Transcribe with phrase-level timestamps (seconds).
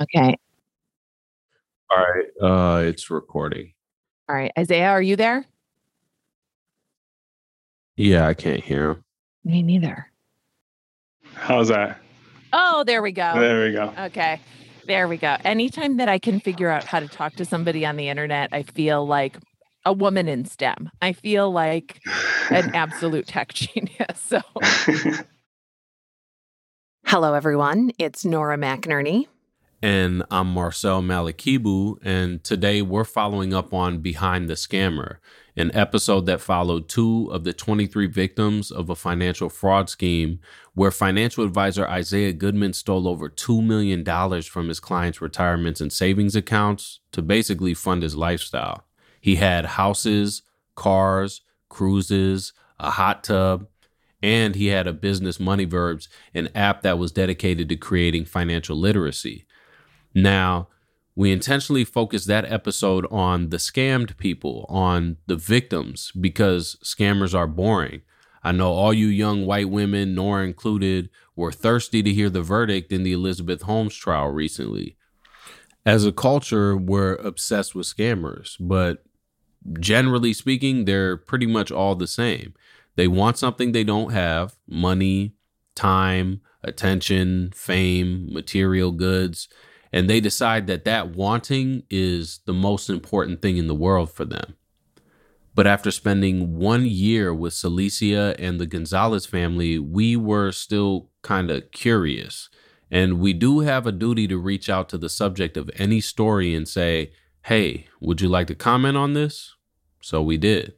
[0.00, 0.36] Okay.
[1.90, 2.26] All right.
[2.42, 3.72] Uh it's recording.
[4.28, 4.52] All right.
[4.58, 5.44] Isaiah, are you there?
[7.96, 9.04] Yeah, I can't hear him.
[9.44, 10.10] Me neither.
[11.34, 11.98] How's that?
[12.52, 13.32] Oh, there we go.
[13.38, 13.92] There we go.
[14.06, 14.40] Okay.
[14.86, 15.36] There we go.
[15.44, 18.62] Anytime that I can figure out how to talk to somebody on the internet, I
[18.62, 19.36] feel like
[19.84, 20.90] a woman in STEM.
[21.02, 22.00] I feel like
[22.50, 24.18] an absolute tech genius.
[24.18, 24.40] So,
[27.06, 27.92] hello, everyone.
[27.98, 29.26] It's Nora McInerney.
[29.84, 35.18] And I'm Marcel Malekebu, and today we're following up on Behind the Scammer,
[35.58, 40.40] an episode that followed two of the 23 victims of a financial fraud scheme
[40.72, 44.02] where financial advisor Isaiah Goodman stole over $2 million
[44.44, 48.86] from his clients' retirements and savings accounts to basically fund his lifestyle.
[49.20, 50.40] He had houses,
[50.76, 53.66] cars, cruises, a hot tub,
[54.22, 58.78] and he had a business money verbs, an app that was dedicated to creating financial
[58.78, 59.44] literacy.
[60.14, 60.68] Now,
[61.16, 67.46] we intentionally focused that episode on the scammed people, on the victims, because scammers are
[67.46, 68.02] boring.
[68.42, 72.92] I know all you young white women, Nora included, were thirsty to hear the verdict
[72.92, 74.96] in the Elizabeth Holmes trial recently.
[75.86, 79.04] As a culture, we're obsessed with scammers, but
[79.78, 82.54] generally speaking, they're pretty much all the same.
[82.96, 85.34] They want something they don't have money,
[85.74, 89.48] time, attention, fame, material goods
[89.94, 94.24] and they decide that that wanting is the most important thing in the world for
[94.24, 94.56] them.
[95.54, 101.48] But after spending one year with Celisia and the Gonzales family, we were still kind
[101.48, 102.50] of curious.
[102.90, 106.56] And we do have a duty to reach out to the subject of any story
[106.56, 109.54] and say, hey, would you like to comment on this?
[110.02, 110.74] So we did.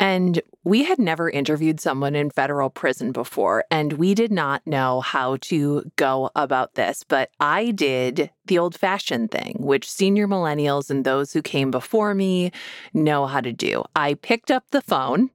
[0.00, 5.00] And we had never interviewed someone in federal prison before, and we did not know
[5.00, 7.04] how to go about this.
[7.06, 12.14] But I did the old fashioned thing, which senior millennials and those who came before
[12.14, 12.50] me
[12.92, 13.84] know how to do.
[13.94, 15.30] I picked up the phone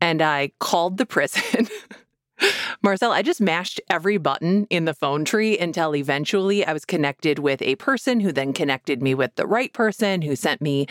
[0.00, 1.68] and I called the prison.
[2.82, 7.38] Marcel, I just mashed every button in the phone tree until eventually I was connected
[7.38, 10.86] with a person who then connected me with the right person who sent me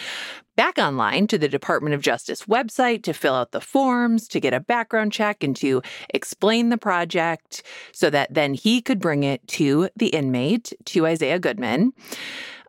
[0.56, 4.54] back online to the Department of Justice website to fill out the forms, to get
[4.54, 9.46] a background check, and to explain the project so that then he could bring it
[9.48, 11.94] to the inmate, to Isaiah Goodman.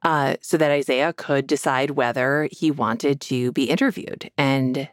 [0.05, 4.33] Uh, so that Isaiah could decide whether he wanted to be interviewed.
[4.37, 4.89] And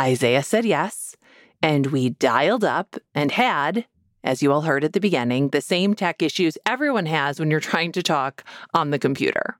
[0.00, 1.16] Isaiah said yes.
[1.64, 3.86] And we dialed up and had,
[4.22, 7.58] as you all heard at the beginning, the same tech issues everyone has when you're
[7.58, 8.44] trying to talk
[8.74, 9.56] on the computer.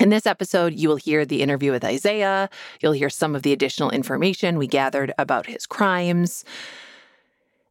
[0.00, 2.50] In this episode, you will hear the interview with Isaiah.
[2.82, 6.44] You'll hear some of the additional information we gathered about his crimes.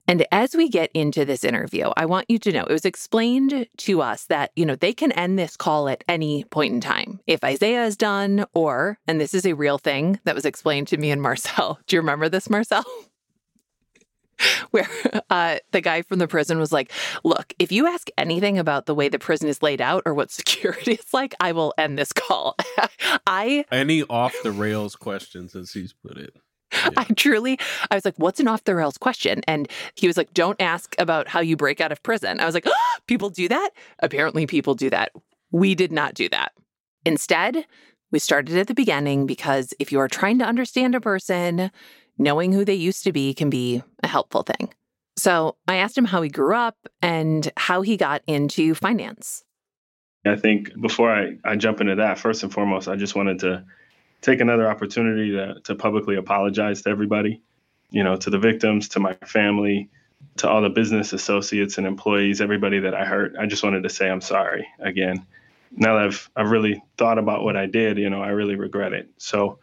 [0.08, 3.68] And as we get into this interview, I want you to know it was explained
[3.76, 7.20] to us that, you know, they can end this call at any point in time.
[7.28, 10.98] If Isaiah is done, or, and this is a real thing that was explained to
[10.98, 11.78] me and Marcel.
[11.88, 12.86] Do you remember this, Marcel?
[14.72, 14.88] where
[15.30, 16.92] uh, the guy from the prison was like,
[17.24, 20.32] Look, if you ask anything about the way the prison is laid out or what
[20.44, 22.56] security is like, I will end this call.
[23.28, 26.36] I any off the rails questions, as he's put it.
[26.74, 26.90] Yeah.
[26.98, 27.60] I truly,
[27.92, 29.42] I was like, what's an off the rails question?
[29.48, 32.40] And he was like, don't ask about how you break out of prison.
[32.40, 33.70] I was like, oh, people do that?
[34.00, 35.12] Apparently, people do that.
[35.52, 36.54] We did not do that.
[37.06, 37.66] Instead,
[38.12, 41.72] we started at the beginning because if you are trying to understand a person,
[42.18, 44.74] knowing who they used to be can be a helpful thing.
[45.16, 49.44] So I asked him how he grew up and how he got into finance.
[50.26, 53.66] I think before I, I jump into that, first and foremost, I just wanted to
[54.22, 57.42] take another opportunity to, to publicly apologize to everybody,
[57.92, 59.90] you know, to the victims, to my family,
[60.38, 63.36] to all the business associates and employees, everybody that I hurt.
[63.38, 65.26] I just wanted to say I'm sorry again.
[65.76, 68.94] Now that I've I've really thought about what I did, you know, I really regret
[68.94, 69.10] it.
[69.18, 69.60] So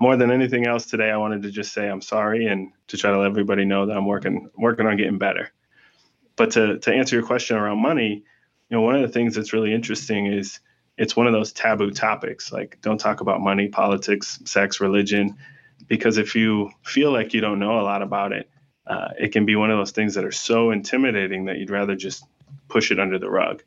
[0.00, 3.10] more than anything else today, I wanted to just say I'm sorry and to try
[3.10, 5.50] to let everybody know that I'm working working on getting better.
[6.36, 8.24] But to to answer your question around money,
[8.68, 10.60] you know, one of the things that's really interesting is
[10.96, 12.52] it's one of those taboo topics.
[12.52, 15.36] Like don't talk about money, politics, sex, religion,
[15.86, 18.50] because if you feel like you don't know a lot about it,
[18.86, 21.94] uh, it can be one of those things that are so intimidating that you'd rather
[21.94, 22.24] just
[22.68, 23.62] push it under the rug.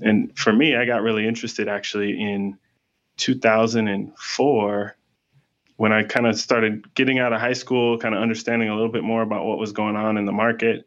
[0.00, 2.58] And for me, I got really interested actually in
[3.16, 4.96] 2004
[5.76, 8.92] when I kind of started getting out of high school, kind of understanding a little
[8.92, 10.86] bit more about what was going on in the market.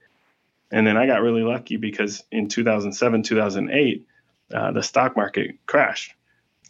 [0.71, 4.07] And then I got really lucky because in 2007, 2008,
[4.53, 6.13] uh, the stock market crashed.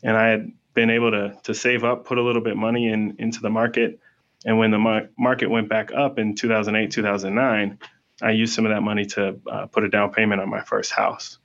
[0.04, 3.16] And I had been able to, to save up, put a little bit money in
[3.20, 4.00] into the market.
[4.46, 7.80] And when the mar- market went back up in 2008, 2009,
[8.22, 10.92] I used some of that money to uh, put a down payment on my first
[10.92, 11.38] house.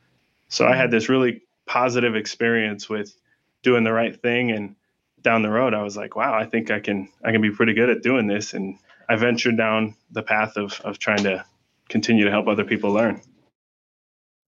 [0.49, 3.15] So I had this really positive experience with
[3.63, 4.75] doing the right thing and
[5.23, 7.75] down the road I was like, wow, I think I can I can be pretty
[7.75, 8.79] good at doing this and
[9.09, 11.45] I ventured down the path of of trying to
[11.89, 13.21] continue to help other people learn.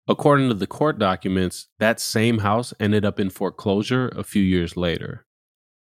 [0.06, 4.76] According to the court documents, that same house ended up in foreclosure a few years
[4.76, 5.25] later.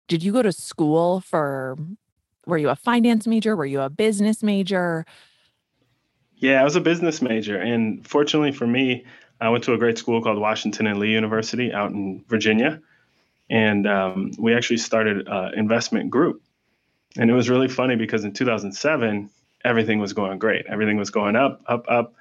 [0.08, 1.76] Did you go to school for
[2.46, 3.56] were you a finance major?
[3.56, 5.04] Were you a business major?
[6.34, 9.04] Yeah, I was a business major and fortunately for me,
[9.40, 12.80] I went to a great school called Washington and Lee University out in Virginia.
[13.50, 16.40] And um, we actually started an investment group.
[17.18, 19.28] And it was really funny because in 2007,
[19.64, 20.66] everything was going great.
[20.66, 22.14] Everything was going up, up, up.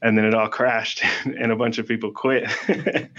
[0.00, 2.48] And then it all crashed and a bunch of people quit.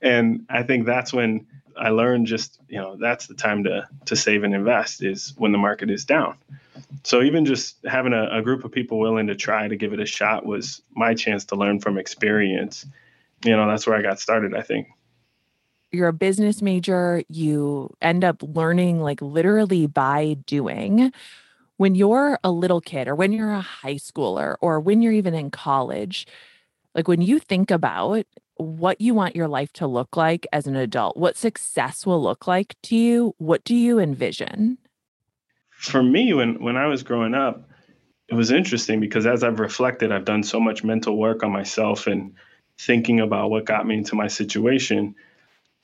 [0.00, 1.46] and I think that's when
[1.76, 5.52] I learned just, you know, that's the time to, to save and invest is when
[5.52, 6.38] the market is down.
[7.04, 10.00] So even just having a, a group of people willing to try to give it
[10.00, 12.86] a shot was my chance to learn from experience.
[13.44, 14.88] You know, that's where I got started, I think
[15.92, 21.12] you're a business major, you end up learning like literally by doing.
[21.76, 25.34] When you're a little kid or when you're a high schooler or when you're even
[25.34, 26.26] in college,
[26.94, 28.26] like when you think about
[28.56, 32.48] what you want your life to look like as an adult, what success will look
[32.48, 34.78] like to you, what do you envision?
[35.70, 37.68] For me, when when I was growing up,
[38.28, 42.08] it was interesting because as I've reflected, I've done so much mental work on myself
[42.08, 42.34] and
[42.80, 45.14] thinking about what got me into my situation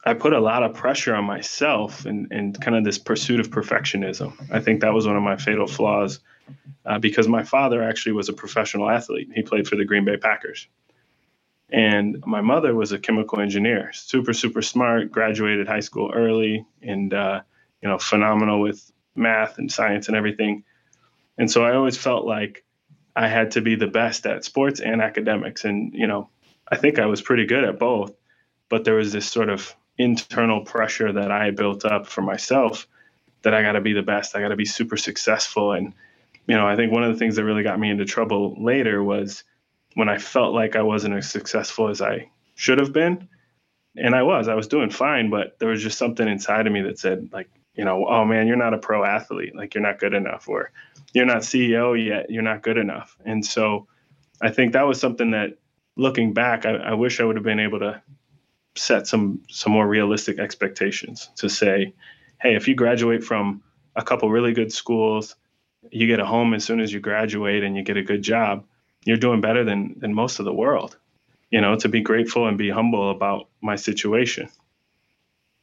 [0.07, 3.49] I put a lot of pressure on myself and, and kind of this pursuit of
[3.51, 4.35] perfectionism.
[4.53, 6.21] I think that was one of my fatal flaws
[6.85, 9.31] uh, because my father actually was a professional athlete.
[9.35, 10.69] He played for the Green Bay Packers.
[11.71, 17.13] And my mother was a chemical engineer, super, super smart, graduated high school early, and,
[17.15, 17.41] uh,
[17.83, 20.65] you know, phenomenal with math and science and everything.
[21.39, 22.65] And so I always felt like
[23.17, 25.65] I had to be the best at sports and academics.
[25.65, 26.29] And, you know,
[26.69, 28.15] I think I was pretty good at both,
[28.69, 32.87] but there was this sort of internal pressure that I built up for myself
[33.43, 34.35] that I got to be the best.
[34.35, 35.73] I got to be super successful.
[35.73, 35.93] And,
[36.47, 39.03] you know, I think one of the things that really got me into trouble later
[39.03, 39.45] was
[39.95, 43.29] when I felt like I wasn't as successful as I should have been.
[43.97, 46.83] And I was, I was doing fine, but there was just something inside of me
[46.83, 49.55] that said, like, you know, oh man, you're not a pro athlete.
[49.55, 50.49] Like, you're not good enough.
[50.49, 50.73] Or
[51.13, 52.31] you're not CEO yet.
[52.31, 53.17] You're not good enough.
[53.25, 53.87] And so
[54.41, 55.59] I think that was something that
[55.97, 58.03] looking back, I, I wish I would have been able to
[58.77, 61.95] set some some more realistic expectations to say,
[62.41, 63.63] hey, if you graduate from
[63.97, 65.37] a couple really good schools,
[65.91, 68.65] you get a home as soon as you graduate and you get a good job,
[69.05, 70.97] you're doing better than than most of the world.
[71.51, 74.49] You know, to be grateful and be humble about my situation.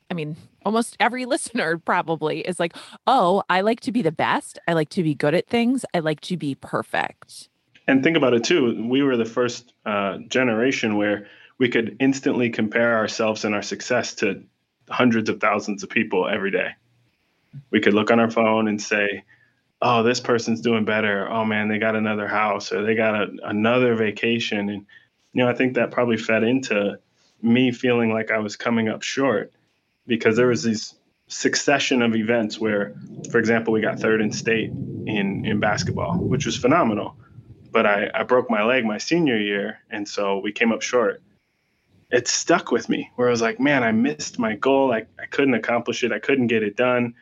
[0.09, 2.75] I mean, almost every listener probably is like,
[3.07, 4.59] "Oh, I like to be the best.
[4.67, 5.85] I like to be good at things.
[5.93, 7.49] I like to be perfect."
[7.87, 8.87] And think about it too.
[8.87, 11.27] We were the first uh, generation where
[11.61, 14.43] we could instantly compare ourselves and our success to
[14.89, 16.69] hundreds of thousands of people every day.
[17.69, 19.25] We could look on our phone and say,
[19.79, 21.29] oh, this person's doing better.
[21.29, 24.71] Oh man, they got another house or they got a, another vacation.
[24.71, 24.87] And,
[25.33, 26.97] you know, I think that probably fed into
[27.43, 29.53] me feeling like I was coming up short
[30.07, 30.95] because there was these
[31.27, 32.95] succession of events where,
[33.29, 37.17] for example, we got third in state in, in basketball, which was phenomenal.
[37.71, 39.81] But I, I broke my leg my senior year.
[39.91, 41.21] And so we came up short
[42.11, 44.91] it stuck with me where I was like, man, I missed my goal.
[44.93, 46.11] I, I couldn't accomplish it.
[46.11, 47.13] I couldn't get it done.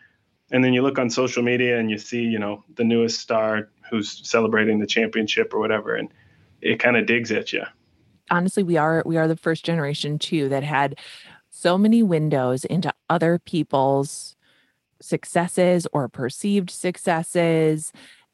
[0.51, 3.69] And then you look on social media and you see, you know, the newest star
[3.89, 5.95] who's celebrating the championship or whatever.
[5.95, 6.11] And
[6.61, 7.63] it kind of digs at you.
[8.31, 10.97] Honestly, we are we are the first generation too that had
[11.51, 14.35] so many windows into other people's
[15.01, 17.93] successes or perceived successes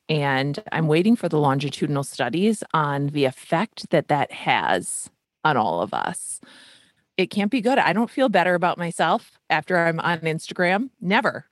[0.10, 5.12] and i'm waiting for the longitudinal studies on the effect that that has
[5.46, 6.42] on all of us.
[7.16, 7.78] It can't be good.
[7.78, 10.90] I don't feel better about myself after I'm on Instagram.
[11.00, 11.46] Never.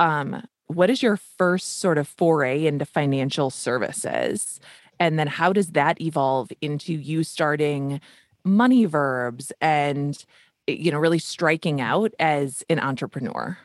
[0.00, 4.58] um, what is your first sort of foray into financial services?
[4.98, 8.00] And then how does that evolve into you starting
[8.44, 10.24] money verbs and
[10.66, 13.58] you know really striking out as an entrepreneur?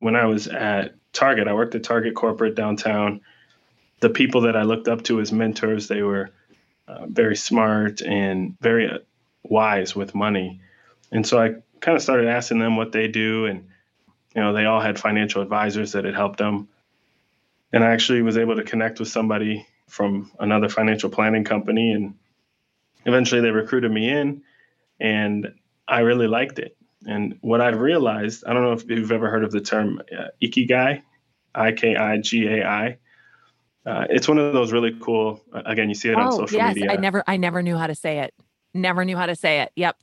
[0.00, 3.20] When I was at Target, I worked at Target corporate downtown.
[4.00, 6.30] The people that I looked up to as mentors, they were
[6.86, 8.98] uh, very smart and very uh,
[9.42, 10.60] wise with money.
[11.10, 13.46] And so I kind of started asking them what they do.
[13.46, 13.68] And,
[14.34, 16.68] you know, they all had financial advisors that had helped them.
[17.72, 21.92] And I actually was able to connect with somebody from another financial planning company.
[21.92, 22.14] And
[23.04, 24.42] eventually they recruited me in.
[25.00, 25.54] And
[25.86, 26.76] I really liked it.
[27.06, 30.28] And what I've realized, I don't know if you've ever heard of the term uh,
[30.42, 31.02] Ikigai,
[31.54, 32.98] I K I G A I
[33.86, 35.42] uh, it's one of those really cool.
[35.52, 36.92] Uh, again, you see it on oh, social yes, media.
[36.92, 38.34] I never, I never knew how to say it.
[38.72, 39.72] Never knew how to say it.
[39.76, 39.96] Yep.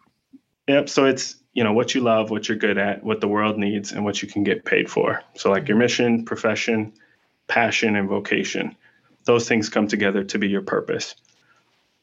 [0.67, 0.89] Yep.
[0.89, 3.91] So it's, you know, what you love, what you're good at, what the world needs,
[3.91, 5.21] and what you can get paid for.
[5.35, 6.93] So, like your mission, profession,
[7.47, 8.75] passion, and vocation,
[9.25, 11.15] those things come together to be your purpose.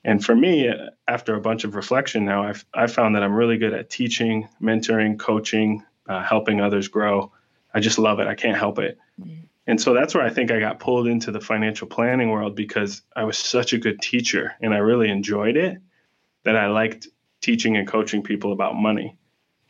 [0.05, 0.71] And for me,
[1.07, 4.49] after a bunch of reflection now, I've, I've found that I'm really good at teaching,
[4.63, 7.33] mentoring, coaching, uh, helping others grow.
[7.75, 8.27] I just love it.
[8.27, 8.99] I can't help it.
[9.21, 9.45] Mm-hmm.
[9.69, 13.03] And so that's where I think I got pulled into the financial planning world because
[13.15, 15.79] I was such a good teacher and I really enjoyed it
[16.45, 17.07] that I liked
[17.43, 19.19] teaching and coaching people about money.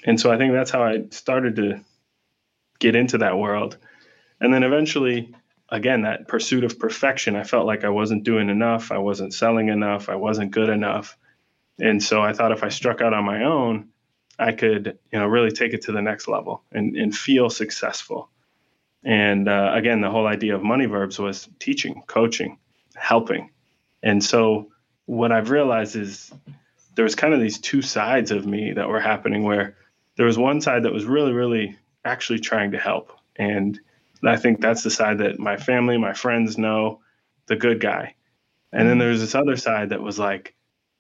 [0.05, 1.81] And so I think that's how I started to
[2.79, 3.77] get into that world.
[4.41, 5.35] And then eventually,
[5.69, 9.69] again, that pursuit of perfection, I felt like I wasn't doing enough, I wasn't selling
[9.69, 11.19] enough, I wasn't good enough.
[11.81, 13.89] And so I thought if I struck out on my own,
[14.39, 18.31] I could, you know, really take it to the next level and, and feel successful.
[19.05, 22.59] And uh, again, the whole idea of money verbs was teaching, coaching,
[22.97, 23.51] helping.
[24.03, 24.71] And so
[25.07, 26.33] what I've realized is
[26.95, 29.77] there was kind of these two sides of me that were happening where
[30.17, 33.13] there was one side that was really, really actually trying to help.
[33.37, 33.79] And
[34.25, 37.01] I think that's the side that my family, my friends know
[37.47, 38.15] the good guy.
[38.73, 40.55] And then there's this other side that was like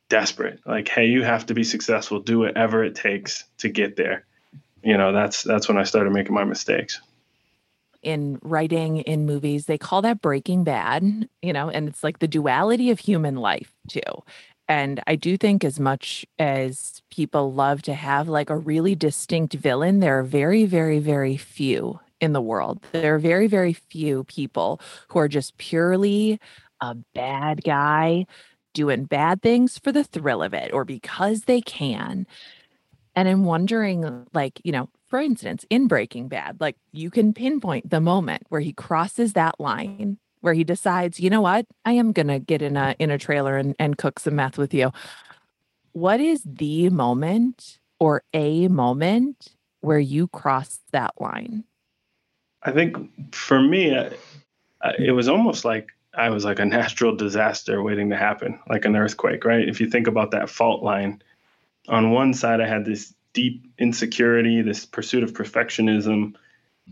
[0.08, 4.24] desperate, like, hey, you have to be successful, do whatever it takes to get there.
[4.82, 7.00] You know, that's that's when I started making my mistakes
[8.02, 12.28] in writing in movies they call that breaking bad you know and it's like the
[12.28, 14.00] duality of human life too.
[14.68, 19.54] And i do think as much as people love to have like a really distinct
[19.54, 22.84] villain there are very very very few in the world.
[22.92, 26.40] There are very very few people who are just purely
[26.80, 28.26] a bad guy
[28.74, 32.26] doing bad things for the thrill of it or because they can
[33.18, 37.90] and i'm wondering like you know for instance, in Breaking Bad, like you can pinpoint
[37.90, 42.12] the moment where he crosses that line where he decides, you know what, I am
[42.12, 44.92] gonna get in a in a trailer and, and cook some meth with you.
[45.92, 49.48] What is the moment or a moment
[49.80, 51.64] where you crossed that line?
[52.62, 53.96] I think for me,
[54.98, 58.94] it was almost like I was like a natural disaster waiting to happen, like an
[58.94, 59.66] earthquake, right?
[59.66, 61.22] If you think about that fault line,
[61.88, 66.34] on one side I had this deep insecurity, this pursuit of perfectionism.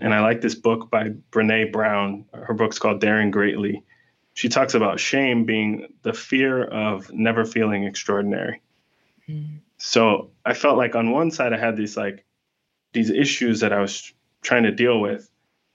[0.01, 2.27] And I like this book by Brene Brown.
[2.33, 3.83] Her book's called Daring Greatly.
[4.35, 8.61] She talks about shame being the fear of never feeling extraordinary.
[9.29, 9.61] Mm.
[9.79, 12.25] So I felt like on one side I had these like
[12.93, 14.13] these issues that I was
[14.43, 15.31] trying to deal with.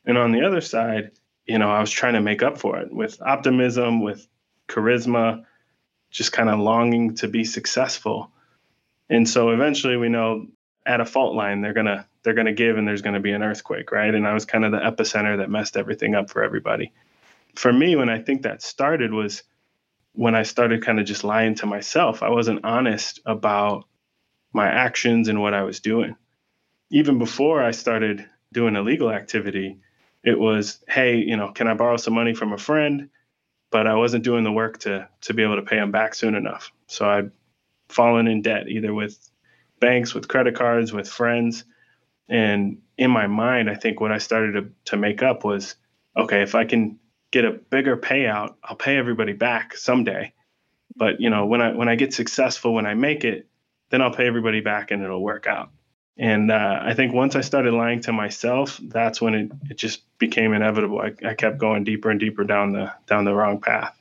[0.06, 1.12] And on the other side,
[1.46, 4.28] you know, I was trying to make up for it with optimism, with
[4.68, 5.46] charisma,
[6.10, 8.32] just kind of longing to be successful.
[9.12, 10.48] And so eventually we know
[10.86, 13.92] at a fault line they're gonna they're gonna give and there's gonna be an earthquake
[13.92, 14.16] right?
[14.16, 16.94] And i was kind of the epicenter that messed everything up for everybody.
[17.56, 19.44] For me when i think that started was
[20.14, 22.24] when i started kind of just lying to myself.
[22.24, 23.84] I wasn't honest about
[24.54, 26.16] my actions and what i was doing.
[26.90, 29.80] Even before i started doing illegal activity
[30.24, 33.10] it was hey you know can i borrow some money from a friend?
[33.72, 36.34] But i wasn't doing the work to to be able to pay them back soon
[36.34, 36.72] enough.
[36.88, 37.32] So i'd
[37.92, 39.18] fallen in debt either with
[39.80, 41.64] banks, with credit cards, with friends.
[42.30, 45.76] And in my mind, I think what I started to, to make up was
[46.16, 47.00] okay, if I can
[47.32, 50.34] get a bigger payout, I'll pay everybody back someday.
[50.96, 53.48] But you know, when I when I get successful, when I make it,
[53.90, 55.72] then I'll pay everybody back and it'll work out.
[56.18, 60.04] And uh, I think once I started lying to myself, that's when it, it just
[60.18, 61.00] became inevitable.
[61.00, 64.01] I, I kept going deeper and deeper down the down the wrong path.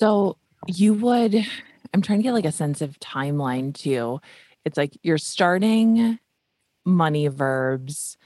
[0.00, 1.46] So you would,
[1.92, 4.18] I'm trying to get like a sense of timeline too.
[4.64, 6.18] It's like you're starting
[6.86, 8.16] money verbs.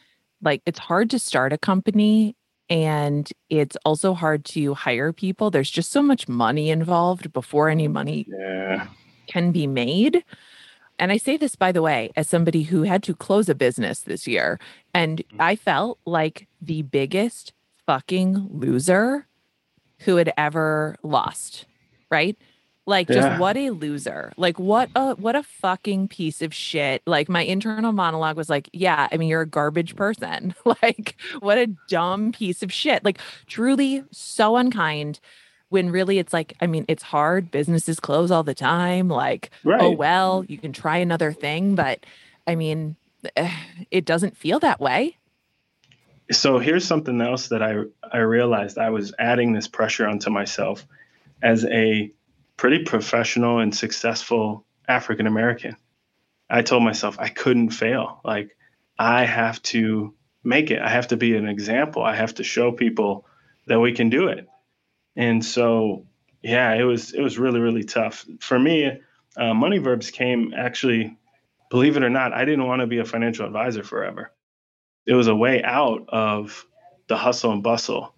[0.40, 2.36] Like it's hard to start a company
[2.70, 5.50] and it's also hard to hire people.
[5.50, 8.86] There's just so much money involved before any money yeah.
[9.26, 10.22] can be made.
[11.00, 13.98] And I say this, by the way, as somebody who had to close a business
[13.98, 14.60] this year.
[14.94, 15.40] And mm.
[15.40, 17.52] I felt like the biggest
[17.84, 19.26] fucking loser
[20.00, 21.66] who had ever lost,
[22.10, 22.36] right?
[22.86, 24.32] Like just what a loser.
[24.36, 27.02] Like what a what a fucking piece of shit.
[27.06, 30.54] Like my internal monologue was like, yeah, I mean you're a garbage person.
[30.82, 33.02] like what a dumb piece of shit.
[33.02, 35.20] Like truly so unkind
[35.70, 37.50] when really it's like, I mean, it's hard.
[37.50, 39.08] Businesses close all the time.
[39.08, 39.80] Like, oh, Right.
[39.80, 42.04] oh well, you can try another thing, but
[42.46, 42.96] I mean,
[43.90, 45.16] it doesn't feel that way.
[46.30, 47.76] So here's something else that I
[48.10, 50.86] I realized I was adding this pressure onto myself
[51.42, 52.12] as a
[52.56, 55.76] pretty professional and successful African American.
[56.48, 58.20] I told myself I couldn't fail.
[58.24, 58.56] Like
[58.98, 60.80] I have to make it.
[60.80, 62.02] I have to be an example.
[62.02, 63.26] I have to show people
[63.66, 64.48] that we can do it.
[65.16, 66.06] And so
[66.42, 69.00] yeah, it was it was really really tough for me.
[69.36, 71.18] Uh, Money Verbs came actually,
[71.70, 74.30] believe it or not, I didn't want to be a financial advisor forever
[75.06, 76.66] it was a way out of
[77.08, 78.14] the hustle and bustle.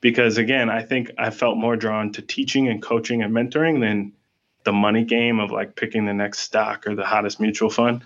[0.00, 4.12] Because again i think i felt more drawn to teaching and coaching and mentoring than
[4.64, 8.02] the money game of like picking the next stock or the hottest mutual fund.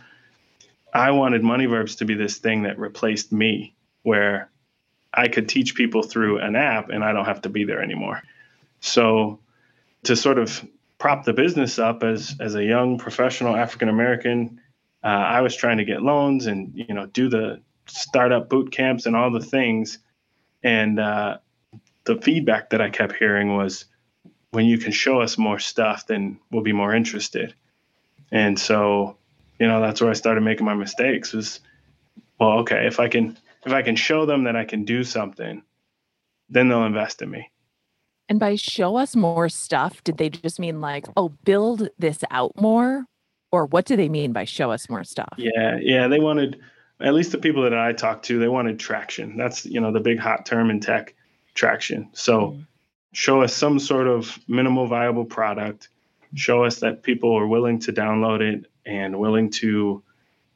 [0.94, 4.50] I wanted money verbs to be this thing that replaced me where
[5.12, 8.22] i could teach people through an app and i don't have to be there anymore.
[8.80, 9.40] So
[10.04, 10.64] to sort of
[10.98, 14.60] prop the business up as as a young professional african american
[15.02, 19.06] uh, i was trying to get loans and you know do the startup boot camps
[19.06, 19.98] and all the things.
[20.62, 21.38] And uh,
[22.04, 23.86] the feedback that I kept hearing was,
[24.52, 27.54] when you can show us more stuff, then we'll be more interested.
[28.32, 29.16] And so,
[29.58, 31.32] you know, that's where I started making my mistakes.
[31.32, 31.60] Was,
[32.38, 35.62] well, okay, if I can if I can show them that I can do something,
[36.48, 37.50] then they'll invest in me.
[38.28, 42.52] And by show us more stuff, did they just mean like, oh, build this out
[42.60, 43.06] more?
[43.52, 45.34] Or what do they mean by show us more stuff?
[45.36, 46.60] Yeah, yeah, they wanted
[47.00, 49.36] at least the people that I talked to, they wanted traction.
[49.36, 51.14] That's you know the big hot term in tech,
[51.54, 52.10] traction.
[52.12, 52.66] So Mm.
[53.12, 55.88] show us some sort of minimal viable product.
[56.34, 60.02] Show us that people are willing to download it and willing to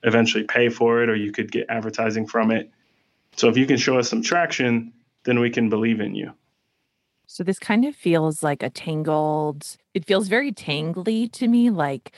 [0.03, 2.71] eventually pay for it, or you could get advertising from it.
[3.37, 4.93] So if you can show us some traction,
[5.25, 6.33] then we can believe in you.
[7.27, 11.71] So this kind of feels like a tangled, it feels very tangly to me.
[11.71, 12.13] Like,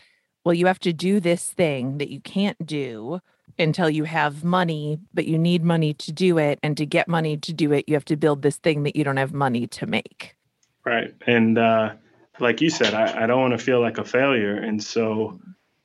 [0.45, 3.21] well, you have to do this thing that you can't do
[3.59, 6.59] until you have money, but you need money to do it.
[6.63, 9.05] And to get money to do it, you have to build this thing that you
[9.05, 10.37] don't have money to make.
[10.85, 11.15] Right.
[11.27, 11.95] And uh,
[12.39, 14.57] like you said, I, I don't want to feel like a failure.
[14.57, 15.41] And so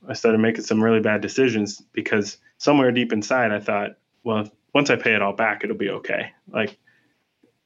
[0.07, 3.91] I started making some really bad decisions because somewhere deep inside, I thought,
[4.23, 6.31] well, once I pay it all back, it'll be okay.
[6.51, 6.77] Like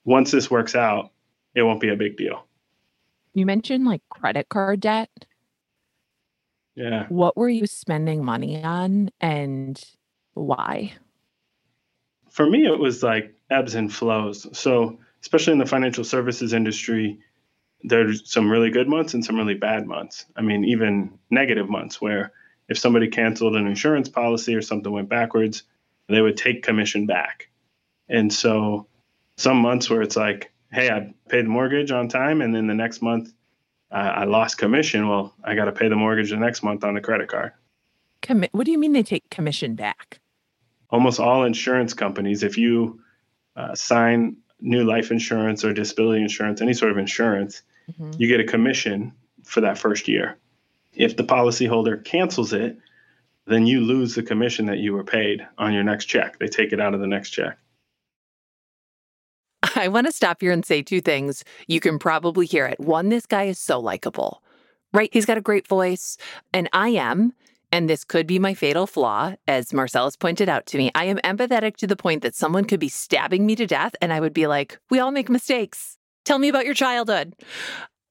[0.03, 1.11] once this works out,
[1.53, 2.45] it won't be a big deal.
[3.33, 5.09] You mentioned like credit card debt.
[6.75, 7.05] Yeah.
[7.09, 9.81] What were you spending money on and
[10.33, 10.93] why?
[12.29, 14.45] For me, it was like ebbs and flows.
[14.57, 17.19] So, especially in the financial services industry,
[17.81, 20.25] there's some really good months and some really bad months.
[20.35, 22.33] I mean, even negative months where
[22.67, 25.63] if somebody canceled an insurance policy or something went backwards,
[26.09, 27.49] they would take commission back.
[28.09, 28.87] And so,
[29.37, 32.73] some months where it's like, hey, I paid the mortgage on time, and then the
[32.73, 33.33] next month
[33.91, 35.07] uh, I lost commission.
[35.07, 37.51] Well, I got to pay the mortgage the next month on the credit card.
[38.21, 40.19] Commi- what do you mean they take commission back?
[40.91, 43.01] almost all insurance companies, if you
[43.57, 48.17] uh, sign new life insurance or disability insurance, any sort of insurance, Mhm.
[48.19, 49.11] you get a commission
[49.43, 50.37] for that first year.
[50.93, 52.77] If the policyholder cancels it,
[53.45, 56.39] then you lose the commission that you were paid on your next check.
[56.39, 57.57] They take it out of the next check.
[59.85, 61.43] I want to stop here and say two things.
[61.67, 62.79] You can probably hear it.
[62.79, 64.41] One, this guy is so likable,
[64.93, 65.11] right?
[65.13, 66.17] He's got a great voice,
[66.51, 67.33] and I am.
[67.71, 70.91] And this could be my fatal flaw, as Marcellus pointed out to me.
[70.95, 74.11] I am empathetic to the point that someone could be stabbing me to death, and
[74.11, 75.99] I would be like, We all make mistakes.
[76.23, 77.35] Tell me about your childhood.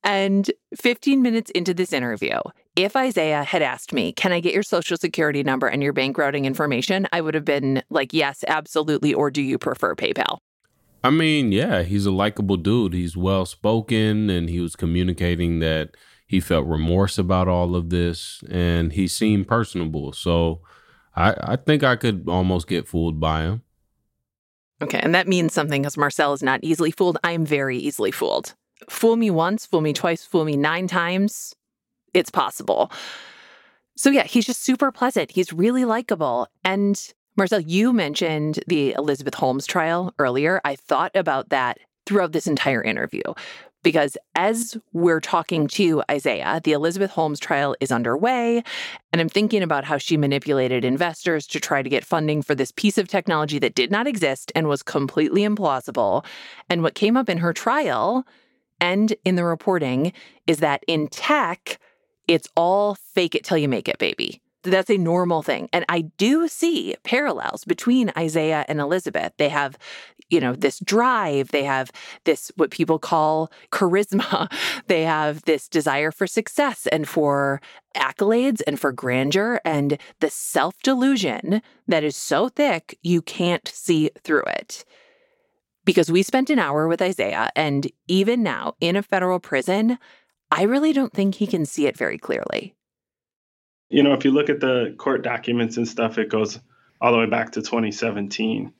[0.04, 2.38] And 15 minutes into this interview,
[2.76, 6.18] if Isaiah had asked me, Can I get your social security number and your bank
[6.18, 7.08] routing information?
[7.12, 9.12] I would have been like, Yes, absolutely.
[9.12, 10.38] Or do you prefer PayPal?
[11.04, 12.94] I mean, yeah, he's a likable dude.
[12.94, 15.90] He's well spoken and he was communicating that
[16.26, 20.14] he felt remorse about all of this and he seemed personable.
[20.14, 20.62] So
[21.14, 23.62] I, I think I could almost get fooled by him.
[24.82, 27.18] Okay, and that means something because Marcel is not easily fooled.
[27.22, 28.54] I am very easily fooled.
[28.88, 31.54] Fool me once, fool me twice, fool me nine times.
[32.14, 32.90] It's possible.
[33.96, 35.30] So, yeah, he's just super pleasant.
[35.30, 36.48] He's really likable.
[36.64, 37.00] And
[37.36, 40.60] Marcel, you mentioned the Elizabeth Holmes trial earlier.
[40.64, 43.22] I thought about that throughout this entire interview
[43.82, 48.62] because as we're talking to Isaiah, the Elizabeth Holmes trial is underway.
[49.12, 52.72] And I'm thinking about how she manipulated investors to try to get funding for this
[52.72, 56.24] piece of technology that did not exist and was completely implausible.
[56.68, 58.26] And what came up in her trial
[58.80, 60.12] and in the reporting
[60.46, 61.78] is that in tech,
[62.26, 64.40] it's all fake it till you make it, baby.
[64.64, 65.68] That's a normal thing.
[65.72, 69.32] And I do see parallels between Isaiah and Elizabeth.
[69.36, 69.78] They have,
[70.30, 71.92] you know, this drive, they have
[72.24, 74.50] this, what people call charisma,
[74.86, 77.60] they have this desire for success and for
[77.94, 84.10] accolades and for grandeur and the self delusion that is so thick you can't see
[84.24, 84.84] through it
[85.84, 89.98] because we spent an hour with Isaiah, and even now in a federal prison,
[90.50, 92.74] I really don't think he can see it very clearly.
[93.88, 96.58] You know, if you look at the court documents and stuff, it goes
[97.00, 98.72] all the way back to 2017.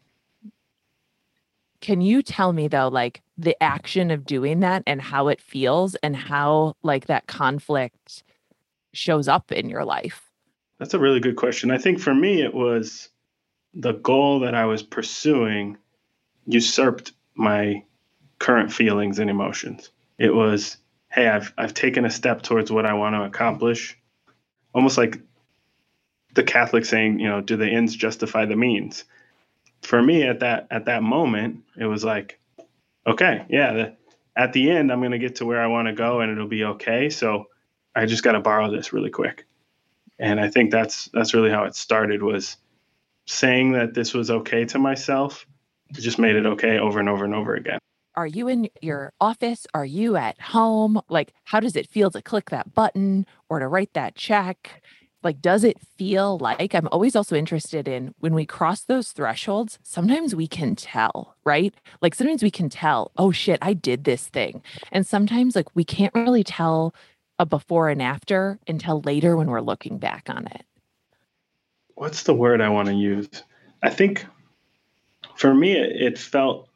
[1.80, 5.94] Can you tell me though, like the action of doing that and how it feels
[5.96, 8.24] and how like that conflict
[8.94, 10.30] shows up in your life?
[10.78, 11.70] That's a really good question.
[11.70, 13.10] I think for me, it was
[13.74, 15.76] the goal that I was pursuing
[16.46, 17.84] usurped my
[18.38, 19.90] current feelings and emotions.
[20.18, 20.76] It was,
[21.10, 23.98] hey, I've I've taken a step towards what I want to accomplish.
[24.74, 25.20] Almost like
[26.34, 29.04] the Catholic saying, you know, do the ends justify the means?
[29.82, 32.38] For me at that at that moment, it was like,
[33.06, 33.96] okay, yeah, the,
[34.36, 36.48] at the end I'm going to get to where I want to go and it'll
[36.48, 37.10] be okay.
[37.10, 37.46] So
[37.94, 39.46] I just got to borrow this really quick.
[40.18, 42.56] And I think that's that's really how it started was
[43.26, 45.46] saying that this was okay to myself
[45.90, 47.78] it just made it okay over and over and over again.
[48.16, 49.66] Are you in your office?
[49.74, 51.00] Are you at home?
[51.08, 54.82] Like, how does it feel to click that button or to write that check?
[55.22, 59.78] Like, does it feel like I'm always also interested in when we cross those thresholds?
[59.82, 61.74] Sometimes we can tell, right?
[62.02, 64.62] Like, sometimes we can tell, oh shit, I did this thing.
[64.92, 66.94] And sometimes, like, we can't really tell
[67.38, 70.64] a before and after until later when we're looking back on it.
[71.94, 73.28] What's the word I want to use?
[73.82, 74.26] I think
[75.36, 76.68] for me, it, felt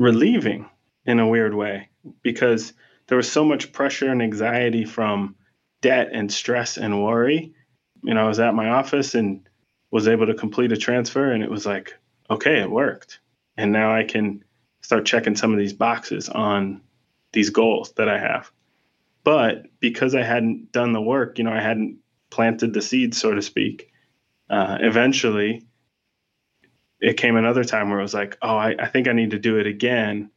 [0.00, 0.66] relieving
[1.04, 1.90] in a weird way
[2.22, 2.72] because
[3.06, 5.36] there was so much pressure and anxiety from
[5.82, 7.52] debt and stress and worry.
[8.02, 9.46] You know, I was at my office and
[9.90, 11.92] was able to complete a transfer, and it was like,
[12.30, 13.20] okay, it worked.
[13.58, 14.42] And now I can
[14.80, 16.80] start checking some of these boxes on
[17.32, 18.50] these goals that I have.
[19.22, 21.98] But because I hadn't done the work, you know, I hadn't
[22.30, 23.92] planted the seeds, so to speak,
[24.48, 25.66] uh, eventually
[27.00, 29.38] it came another time where it was like, oh, I, I think I need to
[29.38, 30.30] do it again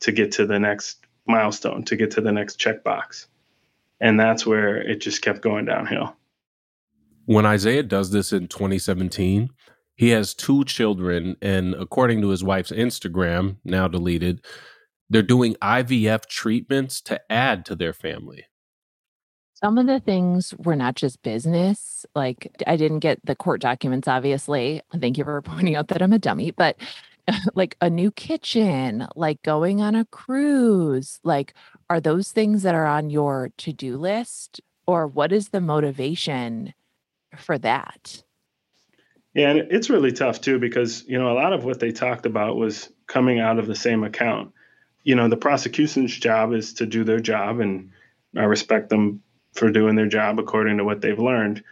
[0.00, 3.26] to get to the next milestone, to get to the next checkbox.
[4.00, 6.14] And that's where it just kept going downhill.
[7.24, 9.48] When Isaiah does this in 2017,
[9.96, 11.36] he has two children.
[11.40, 14.44] And according to his wife's Instagram, now deleted,
[15.08, 18.44] they're doing IVF treatments to add to their family.
[19.64, 22.04] Some of the things were not just business.
[22.14, 24.82] Like I didn't get the court documents, obviously.
[25.00, 26.76] Thank you for pointing out that I'm a dummy, but
[27.54, 31.54] like a new kitchen, like going on a cruise, like
[31.88, 36.74] are those things that are on your to-do list or what is the motivation
[37.34, 38.22] for that?
[39.32, 42.26] Yeah, and it's really tough too because, you know, a lot of what they talked
[42.26, 44.52] about was coming out of the same account.
[45.04, 47.92] You know, the prosecution's job is to do their job and
[48.36, 49.22] I respect them
[49.54, 51.62] for doing their job according to what they've learned.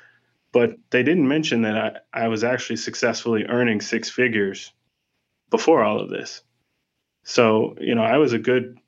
[0.53, 4.73] But they didn't mention that I, I was actually successfully earning six figures
[5.51, 6.42] before all of this.
[7.25, 8.79] So, you know, I was a good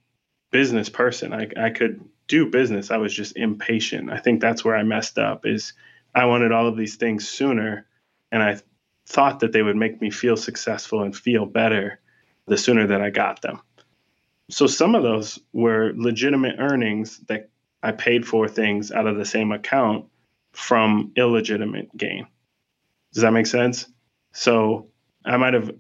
[0.51, 1.33] business person.
[1.33, 2.91] I, I could do business.
[2.91, 4.11] I was just impatient.
[4.11, 5.73] I think that's where I messed up is
[6.15, 7.87] I wanted all of these things sooner
[8.33, 8.59] and I
[9.07, 12.01] thought that they would make me feel successful and feel better
[12.47, 13.61] the sooner that I got them.
[14.51, 17.51] So some of those were legitimate earnings that
[17.85, 20.07] I paid for things out of the same account
[20.53, 22.27] from illegitimate gain.
[23.12, 23.87] Does that make sense?
[24.33, 24.88] So
[25.25, 25.70] I might have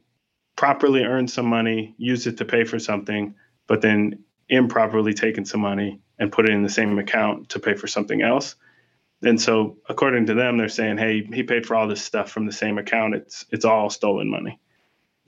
[0.54, 3.34] properly earned some money, used it to pay for something,
[3.66, 7.74] but then improperly taken some money and put it in the same account to pay
[7.74, 8.54] for something else.
[9.22, 12.44] And so according to them, they're saying, hey, he paid for all this stuff from
[12.44, 13.14] the same account.
[13.14, 14.60] It's it's all stolen money.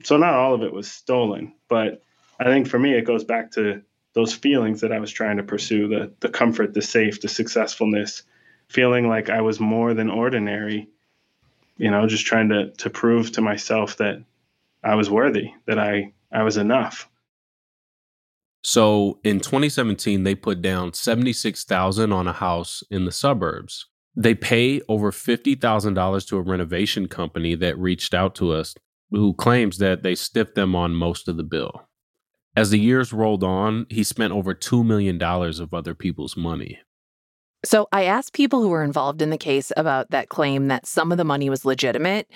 [0.03, 2.03] So not all of it was stolen, but
[2.39, 3.81] I think for me it goes back to
[4.17, 8.23] those feelings that I was trying to pursue the the comfort, the safe, the successfulness,
[8.67, 10.89] feeling like I was more than ordinary,
[11.77, 14.23] you know, just trying to to prove to myself that
[14.83, 17.07] I was worthy, that I I was enough.
[18.63, 23.85] So in 2017 they put down 76,000 on a house in the suburbs.
[24.15, 28.73] They pay over $50,000 to a renovation company that reached out to us
[29.11, 31.87] who claims that they stiffed them on most of the bill.
[32.57, 36.79] As the years rolled on, he spent over $2 million of other people's money.
[37.63, 41.11] So I asked people who were involved in the case about that claim that some
[41.11, 42.27] of the money was legitimate.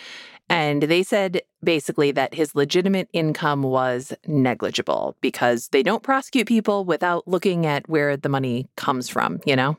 [0.48, 6.86] And they said basically that his legitimate income was negligible because they don't prosecute people
[6.86, 9.76] without looking at where the money comes from, you know?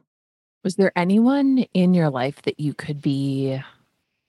[0.64, 3.62] Was there anyone in your life that you could be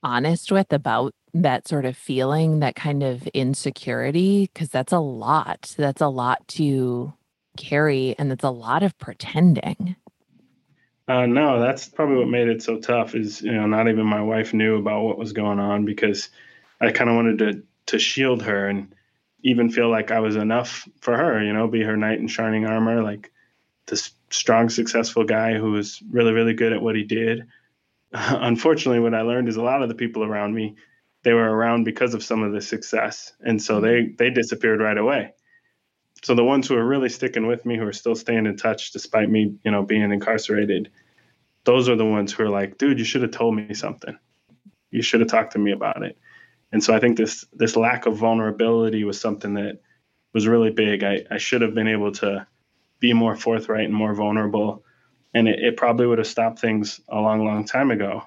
[0.04, 4.50] honest with about that sort of feeling, that kind of insecurity?
[4.52, 5.74] Because that's a lot.
[5.76, 7.12] That's a lot to
[7.56, 9.96] carry, and that's a lot of pretending.
[11.06, 13.14] Uh, no, that's probably what made it so tough.
[13.14, 16.28] Is you know not even my wife knew about what was going on because
[16.80, 18.94] I kind of wanted to to shield her and
[19.42, 21.42] even feel like I was enough for her.
[21.42, 23.30] You know, be her knight in shining armor, like
[23.86, 27.46] this strong, successful guy who was really, really good at what he did.
[28.30, 30.76] Unfortunately, what I learned is a lot of the people around me
[31.24, 34.16] they were around because of some of the success, and so they mm-hmm.
[34.16, 35.32] they disappeared right away.
[36.22, 38.92] So the ones who are really sticking with me, who are still staying in touch
[38.92, 40.90] despite me, you know, being incarcerated,
[41.64, 44.16] those are the ones who are like, dude, you should have told me something.
[44.90, 46.16] You should have talked to me about it.
[46.72, 49.80] And so I think this this lack of vulnerability was something that
[50.32, 51.02] was really big.
[51.02, 52.46] I, I should have been able to
[53.00, 54.83] be more forthright and more vulnerable.
[55.34, 58.22] And it, it probably would have stopped things a long, long time ago.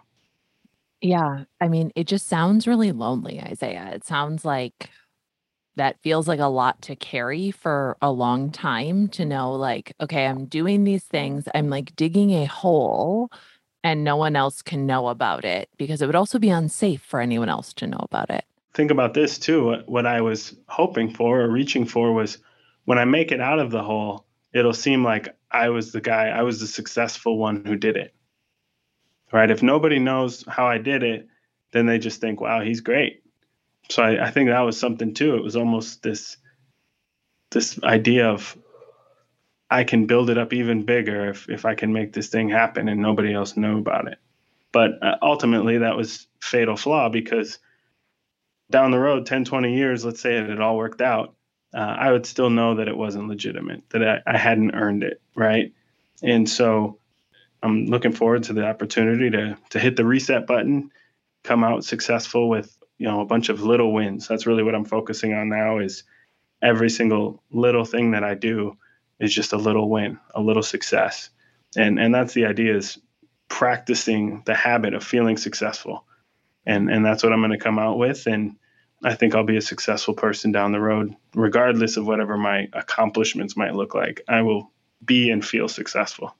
[1.02, 1.46] Yeah.
[1.62, 3.92] I mean, it just sounds really lonely, Isaiah.
[3.94, 4.90] It sounds like
[5.78, 10.26] that feels like a lot to carry for a long time to know like okay
[10.26, 13.32] i'm doing these things i'm like digging a hole
[13.84, 17.22] and no one else can know about it because it would also be unsafe for
[17.22, 18.44] anyone else to know about it
[18.74, 22.40] think about this too what i was hoping for or reaching for was
[22.86, 26.28] when i make it out of the hole it'll seem like i was the guy
[26.28, 28.14] i was the successful one who did it
[29.32, 31.28] right if nobody knows how i did it
[31.72, 33.22] then they just think wow he's great
[33.90, 35.36] so I, I think that was something too.
[35.36, 36.38] It was almost this
[37.52, 38.58] this idea of
[39.70, 42.90] I can build it up even bigger if if I can make this thing happen
[42.90, 44.18] and nobody else know about it.
[44.72, 47.58] But uh, ultimately, that was fatal flaw because
[48.70, 51.36] down the road, 10, 20 years, let's say it had all worked out,
[51.78, 55.22] uh, I would still know that it wasn't legitimate, that I, I hadn't earned it,
[55.36, 55.74] right?
[56.24, 56.98] And so
[57.62, 60.92] I'm looking forward to the opportunity to to hit the reset button,
[61.44, 64.28] come out successful with you know a bunch of little wins.
[64.28, 66.04] That's really what i'm focusing on now is
[66.64, 68.76] every single little thing that i do
[69.20, 71.30] is just a little win a little success.
[71.76, 72.98] And and that's the idea is
[73.50, 76.06] practicing the habit of feeling successful.
[76.66, 78.26] And and that's what i'm going to come out with.
[78.26, 78.56] And
[79.04, 83.58] i think i'll be a successful person down the road regardless of whatever my accomplishments
[83.58, 84.72] might look like i will
[85.06, 86.36] be and feel successful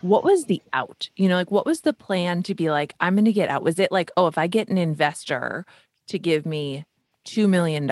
[0.00, 1.10] what was the out?
[1.16, 3.62] You know, like what was the plan to be like, I'm going to get out?
[3.62, 5.66] Was it like, oh, if I get an investor
[6.08, 6.84] to give me
[7.26, 7.90] $2 million,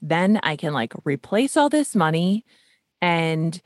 [0.00, 2.44] then I can like replace all this money
[3.00, 3.60] and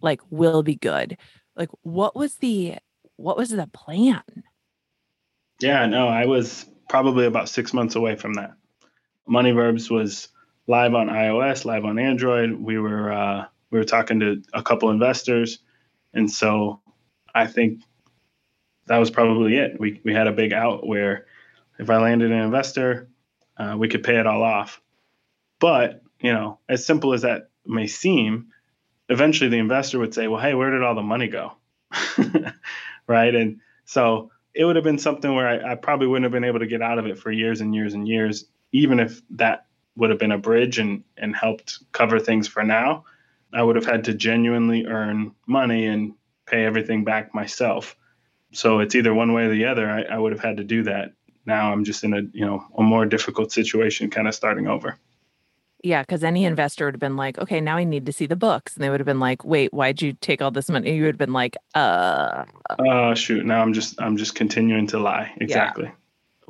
[0.00, 1.16] like will be good.
[1.56, 2.76] Like what was the
[3.16, 4.22] what was the plan?
[5.60, 8.52] Yeah, no, I was probably about 6 months away from that.
[9.30, 10.28] Money Verbs was
[10.66, 12.52] live on iOS, live on Android.
[12.52, 15.60] We were uh we were talking to a couple investors
[16.12, 16.80] and so
[17.34, 17.80] I think
[18.86, 19.78] that was probably it.
[19.78, 21.26] We we had a big out where
[21.78, 23.08] if I landed an investor,
[23.56, 24.82] uh, we could pay it all off.
[25.60, 28.48] But you know, as simple as that may seem,
[29.08, 31.52] eventually the investor would say, "Well, hey, where did all the money go?"
[33.06, 33.34] right?
[33.34, 36.58] And so it would have been something where I, I, probably wouldn't have been able
[36.58, 40.10] to get out of it for years and years and years, even if that would
[40.10, 43.04] have been a bridge and and helped cover things for now.
[43.52, 46.14] I would have had to genuinely earn money and
[46.46, 47.96] pay everything back myself.
[48.52, 49.88] So it's either one way or the other.
[49.88, 51.12] I, I would have had to do that.
[51.46, 54.98] Now I'm just in a you know a more difficult situation, kind of starting over.
[55.82, 58.36] Yeah, because any investor would have been like, okay, now I need to see the
[58.36, 58.74] books.
[58.74, 60.94] And they would have been like, wait, why'd you take all this money?
[60.94, 62.44] You would have been like, uh
[62.78, 65.32] uh shoot, now I'm just I'm just continuing to lie.
[65.40, 65.90] Exactly.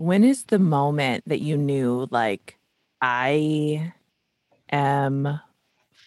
[0.00, 2.58] When is the moment that you knew like
[3.02, 3.92] I
[4.72, 5.40] am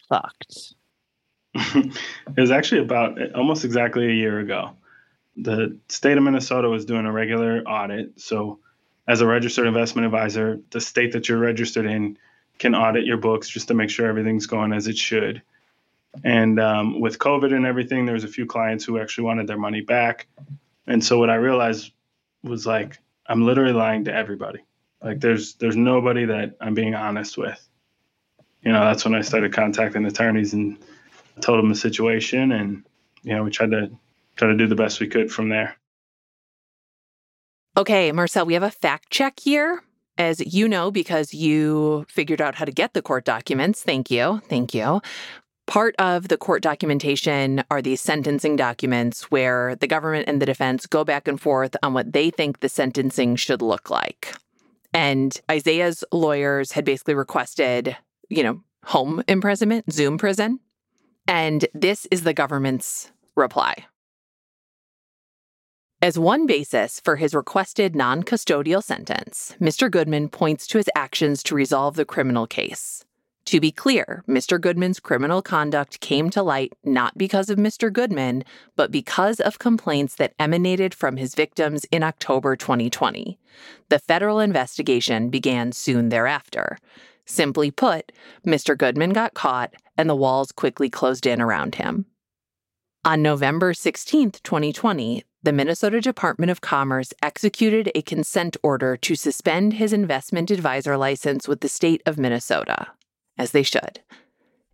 [0.09, 0.73] fucked?
[1.53, 1.95] it
[2.35, 4.71] was actually about almost exactly a year ago.
[5.37, 8.19] The state of Minnesota was doing a regular audit.
[8.19, 8.57] So,
[9.07, 12.17] as a registered investment advisor, the state that you're registered in
[12.57, 15.43] can audit your books just to make sure everything's going as it should.
[16.23, 19.59] And um, with COVID and everything, there was a few clients who actually wanted their
[19.59, 20.25] money back.
[20.87, 21.91] And so what I realized
[22.41, 22.97] was like
[23.33, 24.59] I'm literally lying to everybody.
[25.01, 27.67] Like there's there's nobody that I'm being honest with.
[28.61, 30.77] You know, that's when I started contacting attorneys and
[31.41, 32.85] told them the situation, and
[33.23, 33.89] you know we tried to
[34.35, 35.75] try to do the best we could from there.
[37.75, 39.81] Okay, Marcel, we have a fact check here.
[40.15, 43.81] As you know, because you figured out how to get the court documents.
[43.81, 44.43] Thank you.
[44.47, 45.01] Thank you.
[45.65, 50.85] Part of the court documentation are these sentencing documents where the government and the defense
[50.85, 54.35] go back and forth on what they think the sentencing should look like.
[54.93, 57.95] And Isaiah's lawyers had basically requested,
[58.29, 60.59] you know, home imprisonment, Zoom prison.
[61.27, 63.85] And this is the government's reply.
[66.01, 69.89] As one basis for his requested non custodial sentence, Mr.
[69.89, 73.05] Goodman points to his actions to resolve the criminal case.
[73.45, 74.59] To be clear, Mr.
[74.59, 77.91] Goodman's criminal conduct came to light not because of Mr.
[77.91, 78.43] Goodman,
[78.75, 83.37] but because of complaints that emanated from his victims in October 2020.
[83.89, 86.77] The federal investigation began soon thereafter.
[87.25, 88.11] Simply put,
[88.45, 88.77] Mr.
[88.77, 92.05] Goodman got caught and the walls quickly closed in around him.
[93.05, 99.73] On November 16, 2020, the Minnesota Department of Commerce executed a consent order to suspend
[99.73, 102.87] his investment advisor license with the state of Minnesota,
[103.37, 103.99] as they should.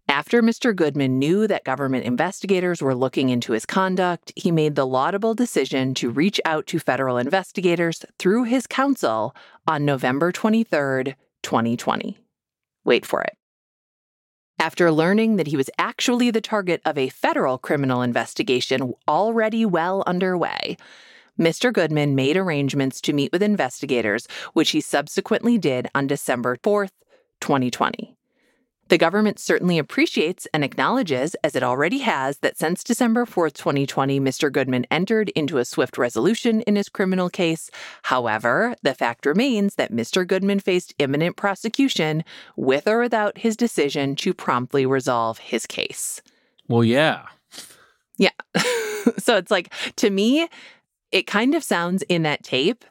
[0.09, 0.75] After Mr.
[0.75, 5.93] Goodman knew that government investigators were looking into his conduct, he made the laudable decision
[5.93, 9.35] to reach out to federal investigators through his counsel
[9.67, 12.17] on November 23, 2020.
[12.83, 13.37] Wait for it.
[14.57, 20.03] After learning that he was actually the target of a federal criminal investigation already well
[20.07, 20.75] underway,
[21.39, 21.71] Mr.
[21.71, 26.91] Goodman made arrangements to meet with investigators, which he subsequently did on December 4th,
[27.39, 28.17] 2020.
[28.89, 34.19] The government certainly appreciates and acknowledges, as it already has, that since December 4th, 2020,
[34.19, 34.51] Mr.
[34.51, 37.69] Goodman entered into a swift resolution in his criminal case.
[38.03, 40.25] However, the fact remains that Mr.
[40.25, 42.23] Goodman faced imminent prosecution
[42.55, 46.23] with or without his decision to promptly resolve his case.
[46.67, 47.27] Well, yeah.
[48.17, 48.31] Yeah.
[49.19, 50.47] so it's like, to me,
[51.11, 52.83] it kind of sounds in that tape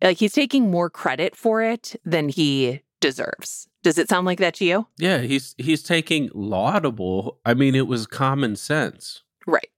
[0.00, 3.66] like he's taking more credit for it than he deserves.
[3.82, 4.86] Does it sound like that to you?
[4.98, 7.38] Yeah, he's he's taking laudable.
[7.46, 9.22] I mean, it was common sense.
[9.46, 9.70] Right.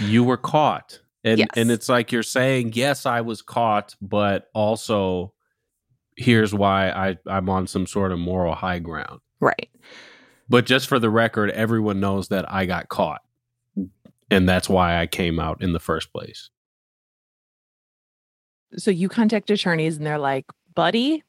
[0.00, 1.00] You were caught.
[1.24, 1.48] And Yes.
[1.54, 5.34] and it's like you're saying, yes, I was caught, but also
[6.16, 9.20] here's why I, I'm on some sort of moral high ground.
[9.40, 9.70] Right.
[10.48, 13.22] But just for the record, everyone knows that I got caught.
[14.30, 16.50] And that's why I came out in the first place.
[18.76, 21.22] So you contact attorneys and they're like, buddy,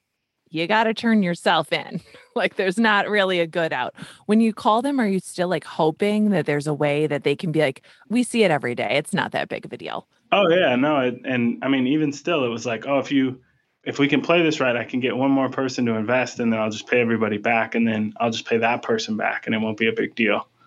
[0.53, 1.99] you got to turn yourself in.
[2.35, 3.93] like there's not really a good out.
[4.27, 7.35] When you call them, are you still like hoping that there's a way that they
[7.35, 8.95] can be like, we see it every day.
[8.97, 10.07] It's not that big of a deal.
[10.31, 13.41] Oh yeah, no, it, and I mean even still, it was like, oh, if you
[13.83, 16.51] if we can play this right, I can get one more person to invest, and
[16.51, 19.53] then I'll just pay everybody back, and then I'll just pay that person back, and
[19.53, 20.47] it won't be a big deal.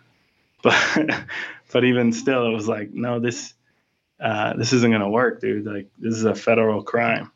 [0.62, 1.26] But
[1.72, 3.54] but even still, it was like, no, this
[4.18, 5.66] uh, this isn't gonna work, dude.
[5.66, 7.30] Like this is a federal crime.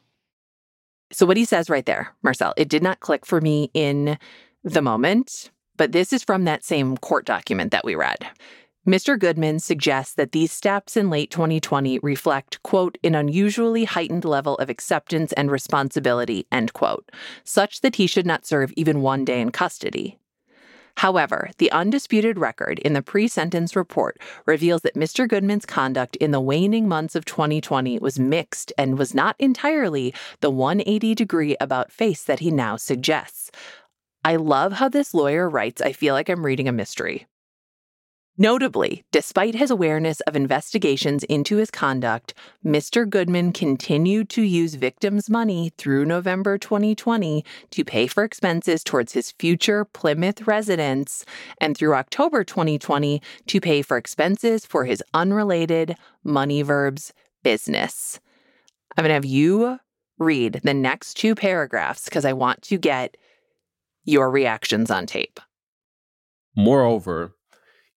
[1.12, 4.18] So what he says right there, Marcel, it did not click for me in
[4.62, 8.28] the moment, but this is from that same court document that we read.
[8.86, 9.18] Mr.
[9.18, 14.70] Goodman suggests that these steps in late 2020 reflect, quote, an unusually heightened level of
[14.70, 17.10] acceptance and responsibility, end quote,
[17.44, 20.19] such that he should not serve even one day in custody.
[21.00, 25.26] However, the undisputed record in the pre sentence report reveals that Mr.
[25.26, 30.50] Goodman's conduct in the waning months of 2020 was mixed and was not entirely the
[30.50, 33.50] 180 degree about face that he now suggests.
[34.26, 37.26] I love how this lawyer writes, I feel like I'm reading a mystery.
[38.40, 42.32] Notably, despite his awareness of investigations into his conduct,
[42.64, 43.06] Mr.
[43.06, 49.32] Goodman continued to use victims' money through November 2020 to pay for expenses towards his
[49.32, 51.26] future Plymouth residence,
[51.60, 58.20] and through October 2020 to pay for expenses for his unrelated Money Verbs business.
[58.96, 59.80] I'm going to have you
[60.16, 63.18] read the next two paragraphs because I want to get
[64.04, 65.40] your reactions on tape.
[66.56, 67.34] Moreover,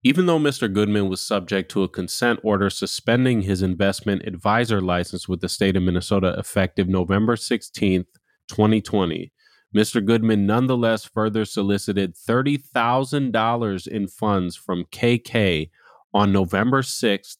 [0.03, 0.71] even though Mr.
[0.71, 5.77] Goodman was subject to a consent order suspending his investment advisor license with the state
[5.77, 8.07] of Minnesota effective November 16th,
[8.49, 9.31] 2020,
[9.75, 10.05] Mr.
[10.05, 15.69] Goodman nonetheless further solicited $30,000 in funds from KK
[16.13, 17.37] on November 6th,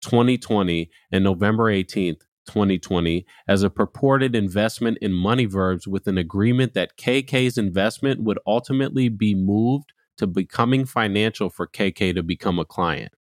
[0.00, 6.74] 2020 and November 18th, 2020 as a purported investment in money verbs with an agreement
[6.74, 12.64] that KK's investment would ultimately be moved to becoming financial for KK to become a
[12.64, 13.12] client.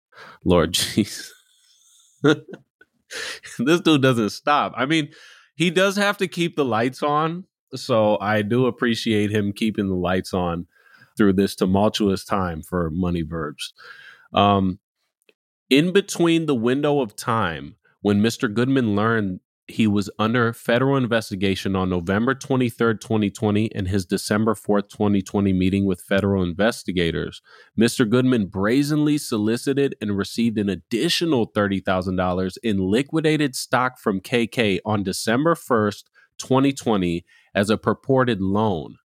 [0.43, 1.33] Lord Jesus.
[2.21, 4.73] this dude doesn't stop.
[4.75, 5.09] I mean,
[5.55, 9.95] he does have to keep the lights on, so I do appreciate him keeping the
[9.95, 10.67] lights on
[11.17, 13.73] through this tumultuous time for money verbs.
[14.33, 14.79] Um,
[15.69, 18.51] in between the window of time when Mr.
[18.51, 19.39] Goodman learned
[19.73, 25.87] he was under federal investigation on November 23rd, 2020, and his December 4th, 2020 meeting
[25.87, 27.41] with federal investigators,
[27.77, 28.07] Mr.
[28.07, 35.55] Goodman brazenly solicited and received an additional $30,000 in liquidated stock from KK on December
[35.55, 36.03] 1st,
[36.37, 38.97] 2020, as a purported loan.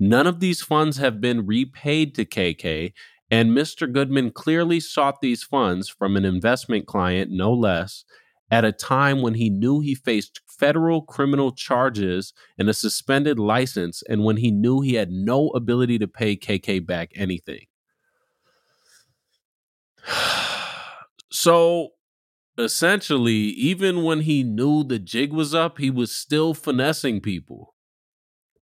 [0.00, 2.92] None of these funds have been repaid to KK,
[3.30, 3.90] and Mr.
[3.90, 8.04] Goodman clearly sought these funds from an investment client, no less,
[8.54, 14.00] at a time when he knew he faced federal criminal charges and a suspended license,
[14.08, 17.66] and when he knew he had no ability to pay KK back anything.
[21.32, 21.88] so
[22.56, 27.74] essentially, even when he knew the jig was up, he was still finessing people.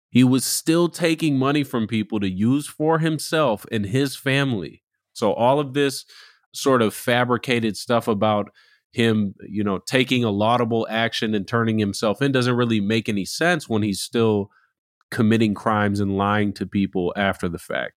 [0.08, 4.84] He was still taking money from people to use for himself and his family.
[5.14, 6.04] So all of this
[6.54, 8.50] sort of fabricated stuff about
[8.92, 13.24] him, you know, taking a laudable action and turning himself in doesn't really make any
[13.24, 14.50] sense when he's still
[15.10, 17.94] committing crimes and lying to people after the fact.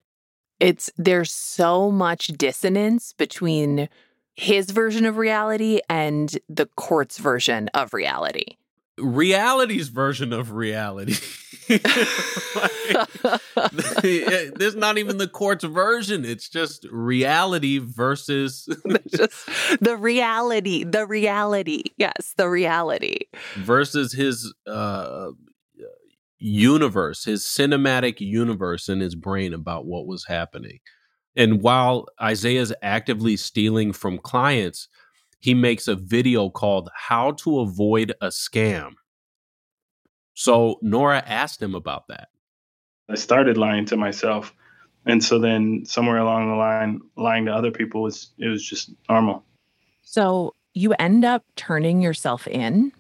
[0.60, 3.90] It's there's so much dissonance between
[4.36, 8.58] his version of reality and the court's version of reality.
[9.00, 11.16] Reality's version of reality.
[14.04, 16.26] there's not even the court's version.
[16.26, 18.68] It's just reality versus
[19.16, 20.84] just the reality.
[20.84, 21.84] The reality.
[21.98, 23.28] Yes, the reality.
[23.56, 25.32] Versus his uh
[26.40, 30.80] universe, his cinematic universe in his brain about what was happening.
[31.36, 34.90] And while Isaiah's actively stealing from clients,
[35.44, 38.94] he makes a video called How to Avoid a Scam.
[40.36, 42.30] So Nora asked him about that.
[43.10, 44.54] I started lying to myself.
[45.06, 48.92] And so then somewhere along the line, lying to other people was it was just
[49.10, 49.44] normal.
[50.02, 52.94] So you end up turning yourself in.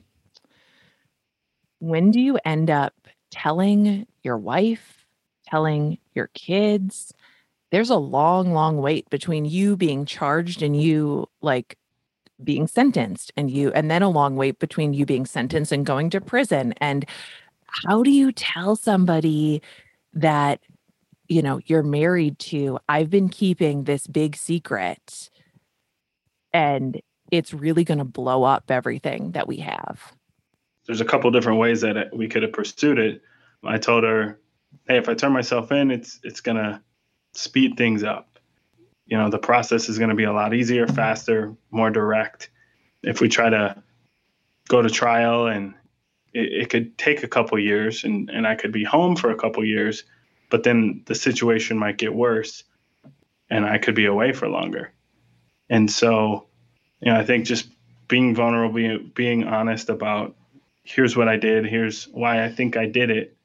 [1.79, 2.93] When do you end up
[3.31, 5.05] telling your wife,
[5.47, 7.13] telling your kids?
[7.71, 11.75] there's a long, long wait between you being charged and you like
[12.43, 16.09] being sentenced and you and then a long wait between you being sentenced and going
[16.11, 16.73] to prison.
[16.77, 17.05] And
[17.65, 19.61] how do you tell somebody
[20.13, 20.61] that
[21.27, 25.29] you know you're married to i've been keeping this big secret
[26.51, 30.13] and it's really going to blow up everything that we have?
[30.85, 33.21] There's a couple different ways that we could have pursued it.
[33.63, 34.39] I told her
[34.87, 36.81] hey if i turn myself in it's it's going to
[37.33, 38.32] speed things up.
[39.05, 42.49] You know, the process is going to be a lot easier, faster, more direct.
[43.01, 43.81] If we try to
[44.69, 45.73] go to trial and
[46.33, 49.35] it, it could take a couple years and, and I could be home for a
[49.35, 50.03] couple years,
[50.49, 52.63] but then the situation might get worse
[53.49, 54.93] and I could be away for longer.
[55.69, 56.47] And so,
[57.01, 57.67] you know, I think just
[58.07, 60.35] being vulnerable, being, being honest about
[60.83, 63.35] here's what I did, here's why I think I did it.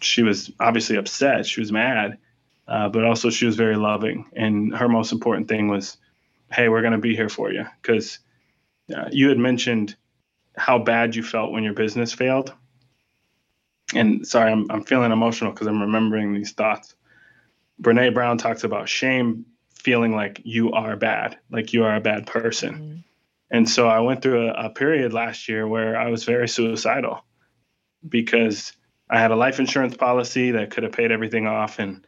[0.00, 1.46] She was obviously upset.
[1.46, 2.18] She was mad
[2.68, 4.26] uh, but also she was very loving.
[4.34, 5.96] And her most important thing was,
[6.52, 7.64] hey, we're going to be here for you.
[7.80, 8.18] Because
[8.94, 9.96] uh, you had mentioned
[10.56, 12.52] how bad you felt when your business failed.
[13.94, 16.94] And sorry, I'm, I'm feeling emotional because I'm remembering these thoughts.
[17.80, 22.26] Brene Brown talks about shame feeling like you are bad, like you are a bad
[22.26, 22.74] person.
[22.74, 22.98] Mm-hmm.
[23.50, 27.24] And so I went through a, a period last year where I was very suicidal
[28.06, 28.74] because
[29.08, 31.78] I had a life insurance policy that could have paid everything off.
[31.78, 32.06] And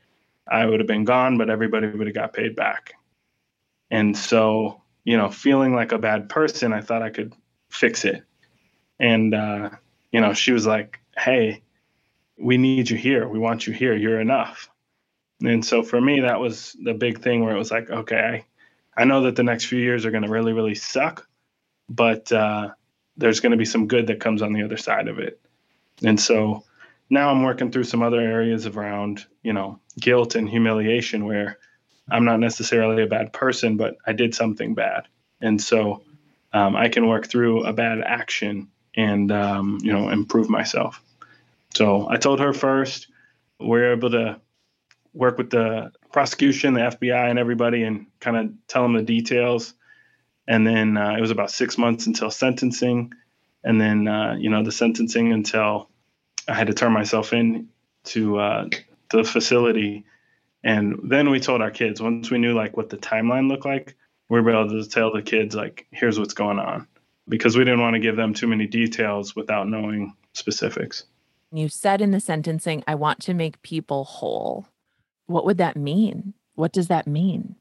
[0.51, 2.95] I would have been gone, but everybody would have got paid back.
[3.91, 7.35] And so, you know, feeling like a bad person, I thought I could
[7.69, 8.25] fix it.
[8.99, 9.71] And, uh,
[10.13, 11.63] you know, she was like, hey,
[12.37, 13.29] we need you here.
[13.29, 13.95] We want you here.
[13.95, 14.69] You're enough.
[15.43, 18.45] And so for me, that was the big thing where it was like, okay,
[18.97, 21.27] I, I know that the next few years are going to really, really suck,
[21.89, 22.71] but uh,
[23.17, 25.41] there's going to be some good that comes on the other side of it.
[26.03, 26.65] And so
[27.11, 31.59] now I'm working through some other areas around, you know, guilt and humiliation where
[32.11, 35.09] I'm not necessarily a bad person, but I did something bad.
[35.41, 36.03] And so
[36.53, 41.03] um, I can work through a bad action and, um, you know, improve myself.
[41.75, 43.09] So I told her first,
[43.59, 44.41] we are able to
[45.13, 49.75] work with the prosecution, the FBI, and everybody and kind of tell them the details.
[50.47, 53.13] And then uh, it was about six months until sentencing.
[53.63, 55.90] And then, uh, you know, the sentencing until
[56.51, 57.69] I had to turn myself in
[58.05, 58.69] to uh,
[59.11, 60.05] the facility,
[60.65, 63.95] and then we told our kids once we knew like what the timeline looked like,
[64.29, 66.89] we were able to tell the kids like, here's what's going on,
[67.29, 71.05] because we didn't want to give them too many details without knowing specifics.
[71.53, 74.67] You said in the sentencing, "I want to make people whole."
[75.27, 76.35] What would that mean?
[76.57, 77.55] What does that mean?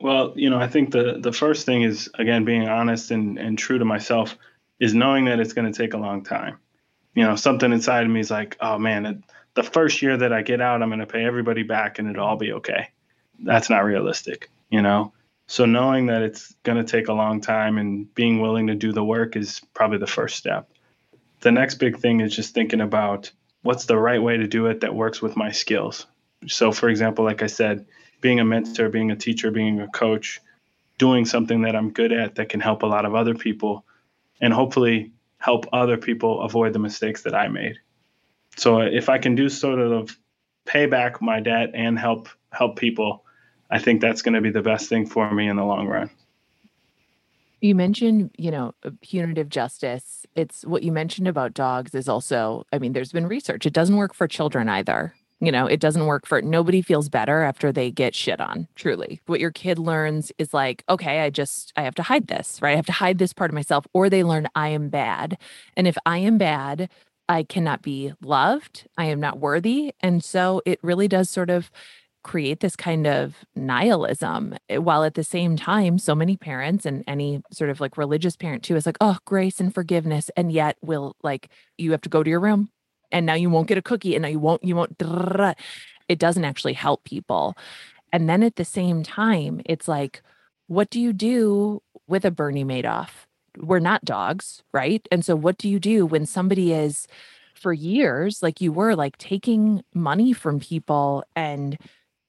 [0.00, 3.58] Well, you know, I think the the first thing is again being honest and and
[3.58, 4.36] true to myself
[4.78, 6.58] is knowing that it's going to take a long time
[7.14, 9.18] you know, something inside of me is like, oh man, it,
[9.54, 12.26] the first year that I get out, I'm going to pay everybody back and it'll
[12.26, 12.88] all be okay.
[13.38, 15.12] That's not realistic, you know?
[15.46, 18.92] So knowing that it's going to take a long time and being willing to do
[18.92, 20.68] the work is probably the first step.
[21.40, 23.32] the next big thing is just thinking about
[23.62, 26.06] what's the right way to do it that works with my skills.
[26.46, 27.86] So, for example, like I said,
[28.20, 30.40] being a mentor, being a teacher, being a coach,
[30.98, 33.84] doing something that I'm good at that can help a lot of other people
[34.40, 35.12] and hopefully
[35.42, 37.76] help other people avoid the mistakes that I made.
[38.56, 40.16] So, if I can do sort of
[40.66, 43.24] pay back my debt and help help people,
[43.70, 46.10] I think that's going to be the best thing for me in the long run.
[47.60, 50.26] You mentioned, you know, punitive justice.
[50.36, 53.66] It's what you mentioned about dogs is also, I mean, there's been research.
[53.66, 55.14] It doesn't work for children either.
[55.42, 59.20] You know, it doesn't work for nobody feels better after they get shit on, truly.
[59.26, 62.74] What your kid learns is like, okay, I just, I have to hide this, right?
[62.74, 63.84] I have to hide this part of myself.
[63.92, 65.36] Or they learn I am bad.
[65.76, 66.88] And if I am bad,
[67.28, 68.86] I cannot be loved.
[68.96, 69.92] I am not worthy.
[69.98, 71.72] And so it really does sort of
[72.22, 77.02] create this kind of nihilism eh, while at the same time so many parents and
[77.08, 80.76] any sort of like religious parent too is like oh grace and forgiveness and yet
[80.82, 82.70] will like you have to go to your room
[83.12, 84.96] and now you won't get a cookie and now you won't you won't
[86.08, 87.56] it doesn't actually help people
[88.12, 90.22] and then at the same time it's like
[90.66, 93.10] what do you do with a bernie madoff
[93.58, 97.06] we're not dogs right and so what do you do when somebody is
[97.54, 101.78] for years like you were like taking money from people and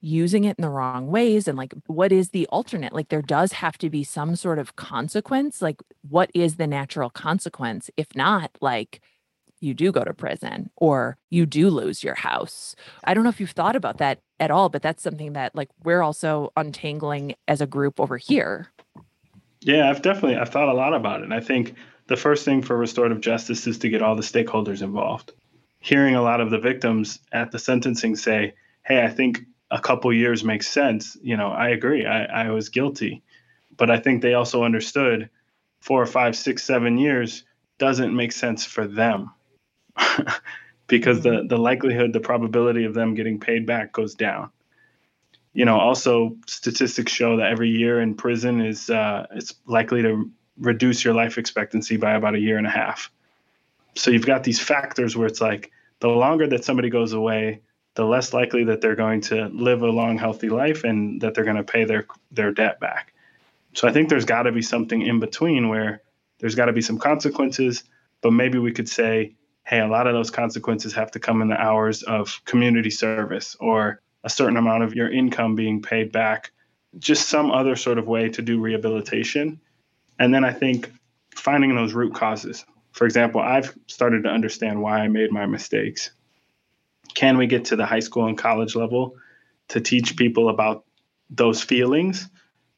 [0.00, 3.52] using it in the wrong ways and like what is the alternate like there does
[3.52, 8.50] have to be some sort of consequence like what is the natural consequence if not
[8.60, 9.00] like
[9.64, 12.76] you do go to prison or you do lose your house.
[13.04, 15.70] I don't know if you've thought about that at all but that's something that like
[15.82, 18.68] we're also untangling as a group over here.
[19.60, 21.24] Yeah i've definitely i've thought a lot about it.
[21.24, 21.74] And i think
[22.06, 25.32] the first thing for restorative justice is to get all the stakeholders involved.
[25.78, 28.54] Hearing a lot of the victims at the sentencing say
[28.84, 31.16] hey i think a couple years makes sense.
[31.20, 32.06] You know, I agree.
[32.06, 33.22] I, I was guilty,
[33.76, 35.30] but I think they also understood
[35.80, 37.44] four or five, six, seven years
[37.78, 39.32] doesn't make sense for them
[40.86, 41.48] because the mm-hmm.
[41.48, 44.50] the likelihood, the probability of them getting paid back goes down.
[45.52, 50.30] You know, also statistics show that every year in prison is uh, it's likely to
[50.58, 53.10] reduce your life expectancy by about a year and a half.
[53.96, 55.70] So you've got these factors where it's like
[56.00, 57.60] the longer that somebody goes away,
[57.94, 61.44] the less likely that they're going to live a long, healthy life and that they're
[61.44, 63.14] going to pay their their debt back.
[63.74, 66.02] So I think there's got to be something in between where
[66.38, 67.84] there's got to be some consequences,
[68.20, 69.34] but maybe we could say,
[69.64, 73.56] hey, a lot of those consequences have to come in the hours of community service
[73.60, 76.50] or a certain amount of your income being paid back,
[76.98, 79.60] just some other sort of way to do rehabilitation.
[80.18, 80.92] And then I think
[81.34, 82.64] finding those root causes.
[82.92, 86.10] For example, I've started to understand why I made my mistakes
[87.14, 89.16] can we get to the high school and college level
[89.68, 90.84] to teach people about
[91.30, 92.28] those feelings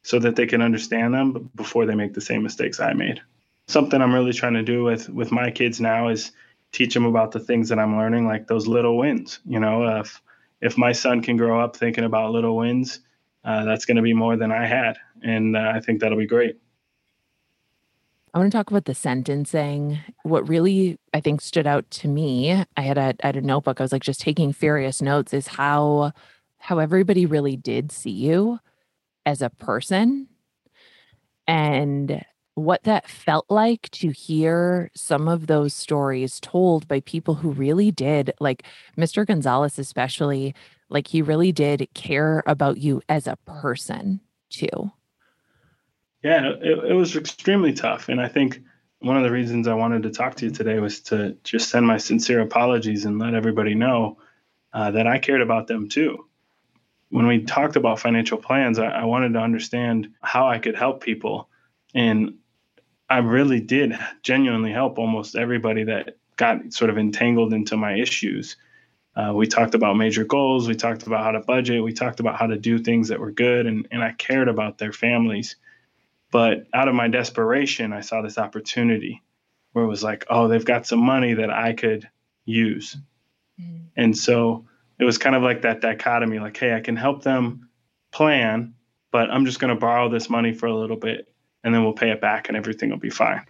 [0.03, 3.21] so that they can understand them before they make the same mistakes I made?
[3.67, 6.31] Something I'm really trying to do with with my kids now is
[6.71, 9.39] teach them about the things that I'm learning, like those little wins.
[9.45, 10.21] You know, if
[10.61, 12.99] if my son can grow up thinking about little wins,
[13.43, 16.25] uh, that's going to be more than I had, and uh, I think that'll be
[16.25, 16.57] great.
[18.33, 19.99] I want to talk about the sentencing.
[20.23, 23.79] What really I think stood out to me, I had a I had a notebook.
[23.79, 26.11] I was like just taking furious notes is how
[26.59, 28.59] how everybody really did see you
[29.25, 30.27] as a person
[31.47, 32.23] and
[32.57, 37.91] what that felt like to hear some of those stories told by people who really
[37.91, 38.63] did like
[38.97, 39.25] Mr.
[39.25, 40.55] Gonzales especially
[40.89, 44.91] like he really did care about you as a person too
[46.23, 48.09] yeah, it, it was extremely tough.
[48.09, 48.61] And I think
[48.99, 51.85] one of the reasons I wanted to talk to you today was to just send
[51.85, 54.17] my sincere apologies and let everybody know
[54.73, 56.25] uh, that I cared about them too.
[57.09, 61.01] When we talked about financial plans, I, I wanted to understand how I could help
[61.01, 61.49] people.
[61.93, 62.35] And
[63.09, 68.57] I really did genuinely help almost everybody that got sort of entangled into my issues.
[69.15, 70.67] Uh, we talked about major goals.
[70.67, 71.83] We talked about how to budget.
[71.83, 73.65] We talked about how to do things that were good.
[73.65, 75.55] And, and I cared about their families.
[76.31, 79.23] But out of my desperation, I saw this opportunity
[79.71, 82.07] where it was like, oh, they've got some money that I could
[82.45, 82.97] use.
[83.59, 83.87] Mm.
[83.95, 84.65] And so
[84.99, 87.69] it was kind of like that dichotomy like, hey, I can help them
[88.11, 88.73] plan,
[89.11, 91.33] but I'm just going to borrow this money for a little bit
[91.67, 93.41] and then we'll pay it back and everything will be fine.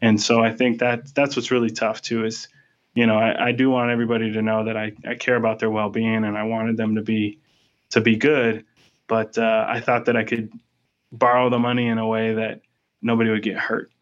[0.00, 2.48] And so I think that that's what's really tough too is,
[2.94, 5.68] you know, I, I do want everybody to know that I, I care about their
[5.68, 7.38] well being and I wanted them to be
[7.90, 8.64] to be good.
[9.08, 10.50] But uh, I thought that I could
[11.12, 12.62] borrow the money in a way that
[13.02, 13.92] nobody would get hurt.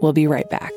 [0.00, 0.70] We'll be right back.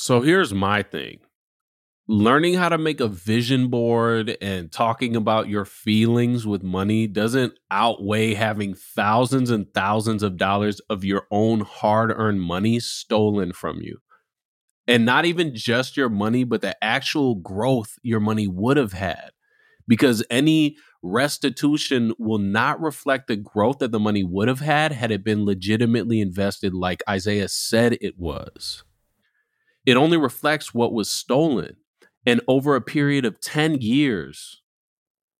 [0.00, 1.18] So here's my thing
[2.08, 7.52] learning how to make a vision board and talking about your feelings with money doesn't
[7.70, 13.82] outweigh having thousands and thousands of dollars of your own hard earned money stolen from
[13.82, 13.98] you.
[14.88, 19.32] And not even just your money, but the actual growth your money would have had.
[19.86, 25.10] Because any restitution will not reflect the growth that the money would have had had
[25.10, 28.82] it been legitimately invested like Isaiah said it was.
[29.90, 31.74] It only reflects what was stolen.
[32.24, 34.62] And over a period of 10 years,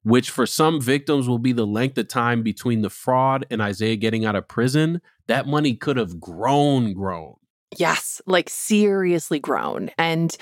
[0.03, 3.95] which for some victims will be the length of time between the fraud and Isaiah
[3.95, 7.37] getting out of prison, that money could have grown, grown.
[7.77, 9.91] Yes, like seriously grown.
[9.97, 10.37] And,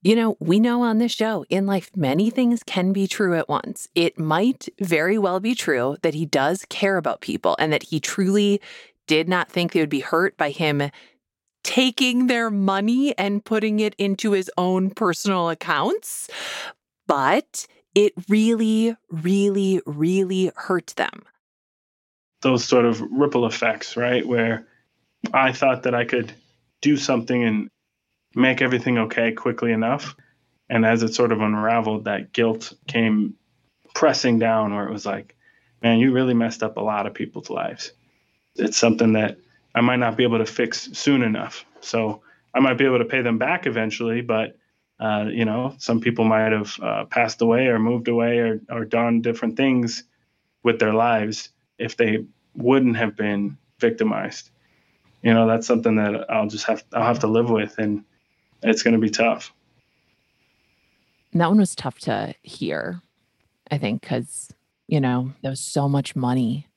[0.00, 3.50] you know, we know on this show in life, many things can be true at
[3.50, 3.86] once.
[3.94, 8.00] It might very well be true that he does care about people and that he
[8.00, 8.62] truly
[9.06, 10.90] did not think they would be hurt by him
[11.66, 16.30] taking their money and putting it into his own personal accounts.
[17.08, 21.24] But it really, really, really hurt them.
[22.42, 24.24] Those sort of ripple effects, right?
[24.24, 24.68] Where
[25.34, 26.32] I thought that I could
[26.82, 27.68] do something and
[28.36, 30.14] make everything okay quickly enough.
[30.70, 33.34] And as it sort of unraveled, that guilt came
[33.92, 35.34] pressing down where it was like,
[35.82, 37.90] man, you really messed up a lot of people's lives.
[38.54, 39.38] It's something that
[39.76, 41.66] I might not be able to fix soon enough.
[41.82, 42.22] So
[42.54, 44.56] I might be able to pay them back eventually, but
[44.98, 48.86] uh, you know, some people might have uh, passed away or moved away or, or
[48.86, 50.04] done different things
[50.62, 52.24] with their lives if they
[52.54, 54.48] wouldn't have been victimized.
[55.22, 58.04] You know, that's something that I'll just have I'll have to live with, and
[58.62, 59.52] it's going to be tough.
[61.32, 63.02] And that one was tough to hear,
[63.70, 64.50] I think, because
[64.86, 66.68] you know there was so much money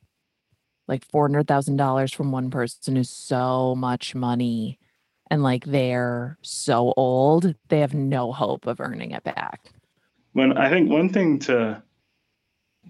[0.90, 4.80] like $400,000 from one person is so much money.
[5.30, 9.72] And like they're so old, they have no hope of earning it back.
[10.34, 11.84] When I think one thing to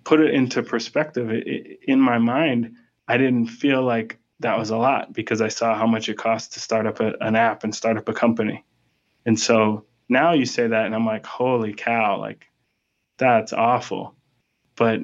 [0.05, 2.75] put it into perspective, it, in my mind,
[3.09, 6.53] I didn't feel like that was a lot because I saw how much it costs
[6.53, 8.63] to start up a, an app and start up a company.
[9.25, 12.45] And so now you say that, and I'm like, holy cow, like
[13.17, 14.15] that's awful.
[14.77, 15.01] But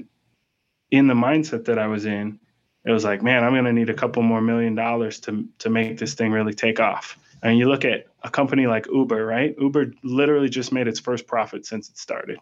[0.91, 2.39] in the mindset that I was in,
[2.85, 5.69] it was like, man, I'm going to need a couple more million dollars to to
[5.69, 7.17] make this thing really take off.
[7.41, 9.55] And you look at a company like Uber, right?
[9.59, 12.39] Uber literally just made its first profit since it started.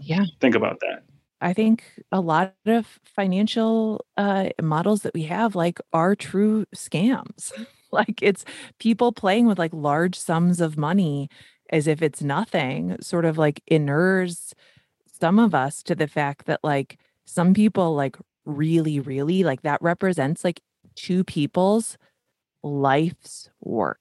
[0.00, 0.24] Yeah.
[0.40, 1.04] Think about that.
[1.40, 7.52] I think a lot of financial uh, models that we have like are true scams.
[7.92, 8.44] like it's
[8.78, 11.28] people playing with like large sums of money
[11.70, 14.54] as if it's nothing, sort of like inures
[15.20, 19.80] some of us to the fact that like some people like really, really like that
[19.82, 20.60] represents like
[20.94, 21.98] two people's
[22.62, 23.98] life's work.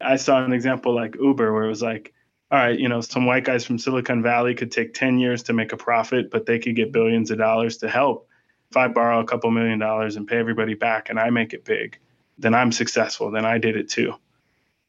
[0.00, 2.12] I saw an example like Uber where it was like,
[2.50, 5.52] all right, you know, some white guys from Silicon Valley could take 10 years to
[5.52, 8.28] make a profit, but they could get billions of dollars to help.
[8.70, 11.64] If I borrow a couple million dollars and pay everybody back and I make it
[11.64, 11.98] big,
[12.38, 13.30] then I'm successful.
[13.30, 14.14] Then I did it too.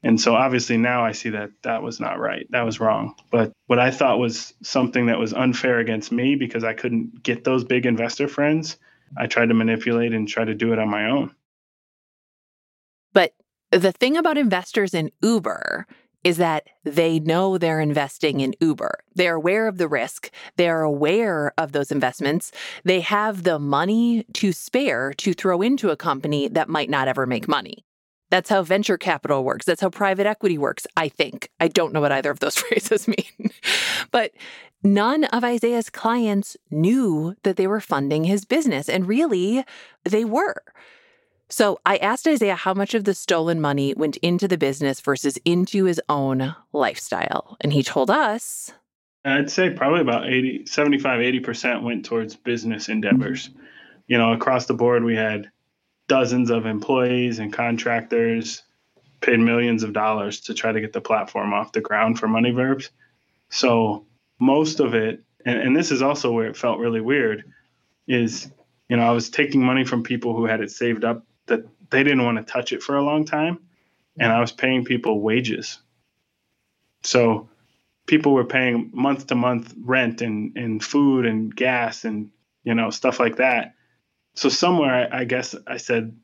[0.04, 2.46] And so obviously now I see that that was not right.
[2.52, 3.16] That was wrong.
[3.32, 7.44] But what I thought was something that was unfair against me because I couldn't get
[7.44, 8.78] those big investor friends,
[9.18, 11.34] I tried to manipulate and try to do it on my own.
[13.14, 13.34] But
[13.72, 15.88] the thing about investors in Uber
[16.24, 19.00] is that they know they're investing in Uber.
[19.14, 20.32] They're aware of the risk.
[20.58, 22.52] They're aware of those investments.
[22.84, 27.28] They have the money to spare to throw into a company that might not ever
[27.28, 27.86] make money.
[28.30, 29.66] That's how venture capital works.
[29.66, 31.50] That's how private equity works, I think.
[31.60, 33.52] I don't know what either of those phrases mean.
[34.12, 34.32] but
[34.84, 39.64] none of Isaiah's clients knew that they were funding his business, and really,
[40.04, 40.62] they were.
[41.48, 45.38] So I asked Isaiah how much of the stolen money went into the business versus
[45.46, 47.56] into his own lifestyle.
[47.62, 48.74] And he told us
[49.26, 53.50] I'd say probably about 80, 75, 80% went towards business endeavors.
[53.50, 53.60] Mm-hmm.
[54.08, 55.50] You know, across the board, we had
[56.08, 58.64] dozens of employees and contractors
[59.22, 62.52] paid millions of dollars to try to get the platform off the ground for money
[62.52, 62.92] verbs.
[63.50, 64.06] So
[64.40, 67.46] most of it and, and this is also where it felt really weird
[68.08, 68.52] is
[68.90, 72.04] you know i was taking money from people who had it saved up that they
[72.04, 73.60] didn't want to touch it for a long time
[74.20, 75.80] and i was paying people wages.
[77.04, 77.50] So
[78.08, 82.32] people were paying month to month rent and, and food and gas and
[82.64, 83.76] you know stuff like that
[84.36, 86.16] so somewhere I, I guess i said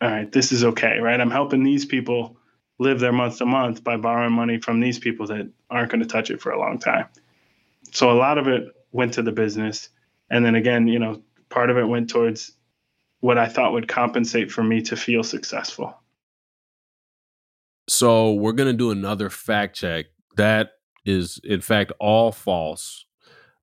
[0.00, 1.20] all right this is okay right?
[1.20, 2.36] I'm helping these people
[2.78, 6.08] live their month to month by borrowing money from these people that aren't going to
[6.08, 7.06] touch it for a long time.
[7.92, 9.90] So a lot of it went to the business
[10.30, 12.52] and then again you know part of it went towards
[13.20, 15.94] what i thought would compensate for me to feel successful.
[17.88, 20.06] So we're going to do another fact check.
[20.36, 20.70] That
[21.04, 23.04] is in fact all false.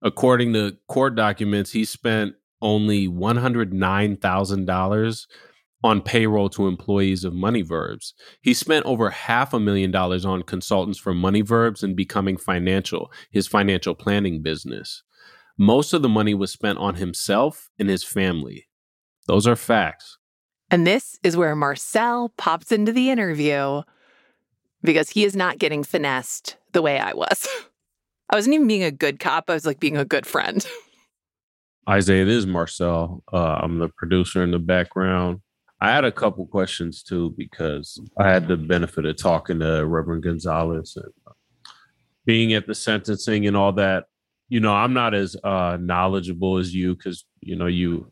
[0.02, 5.26] According to court documents, he spent only $109,000
[5.84, 8.14] on payroll to employees of MoneyVerbs.
[8.42, 13.48] He spent over half a million dollars on consultants for MoneyVerbs and Becoming Financial, his
[13.48, 15.04] financial planning business.
[15.58, 18.68] Most of the money was spent on himself and his family.
[19.28, 20.18] Those are facts.
[20.70, 23.84] And this is where Marcel pops into the interview
[24.84, 27.48] because he is not getting finessed the way I was.
[28.30, 30.66] I wasn't even being a good cop, I was like being a good friend.
[31.90, 33.24] Isaiah, it is Marcel.
[33.32, 35.42] Uh, I'm the producer in the background.
[35.80, 40.24] I had a couple questions too because I had the benefit of talking to Reverend
[40.24, 41.32] Gonzales and uh,
[42.26, 44.06] being at the sentencing and all that.
[44.50, 48.12] You know, I'm not as uh, knowledgeable as you because you know you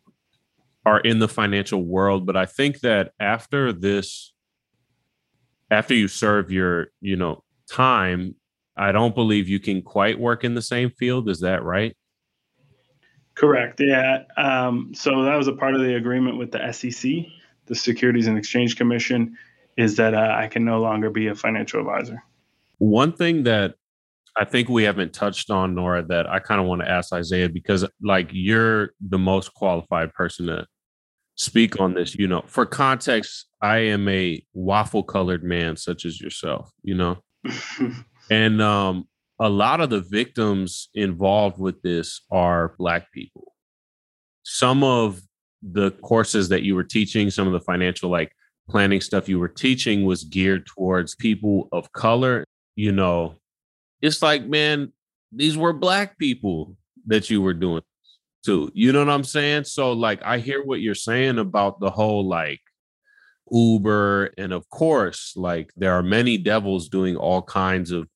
[0.85, 4.33] are in the financial world, but I think that after this
[5.71, 8.35] after you serve your you know time
[8.77, 11.95] i don't believe you can quite work in the same field is that right
[13.35, 14.23] correct yeah.
[14.37, 17.11] Um, so that was a part of the agreement with the sec
[17.67, 19.37] the securities and exchange commission
[19.77, 22.23] is that uh, i can no longer be a financial advisor.
[22.77, 23.75] One thing that
[24.35, 27.49] i think we haven't touched on nora that i kind of want to ask isaiah
[27.49, 30.65] because like you're the most qualified person to
[31.35, 32.15] speak on this.
[32.15, 37.17] You know, for context, I am a waffle colored man, such as yourself, you know,
[38.31, 39.07] and um,
[39.39, 43.53] a lot of the victims involved with this are Black people.
[44.43, 45.21] Some of
[45.61, 48.31] the courses that you were teaching, some of the financial like
[48.69, 52.45] planning stuff you were teaching was geared towards people of color.
[52.75, 53.35] You know,
[54.01, 54.93] it's like, man,
[55.31, 56.77] these were Black people
[57.07, 57.81] that you were doing
[58.43, 58.71] too.
[58.73, 59.65] You know what I'm saying?
[59.65, 62.61] So like I hear what you're saying about the whole like
[63.51, 68.07] Uber and of course like there are many devils doing all kinds of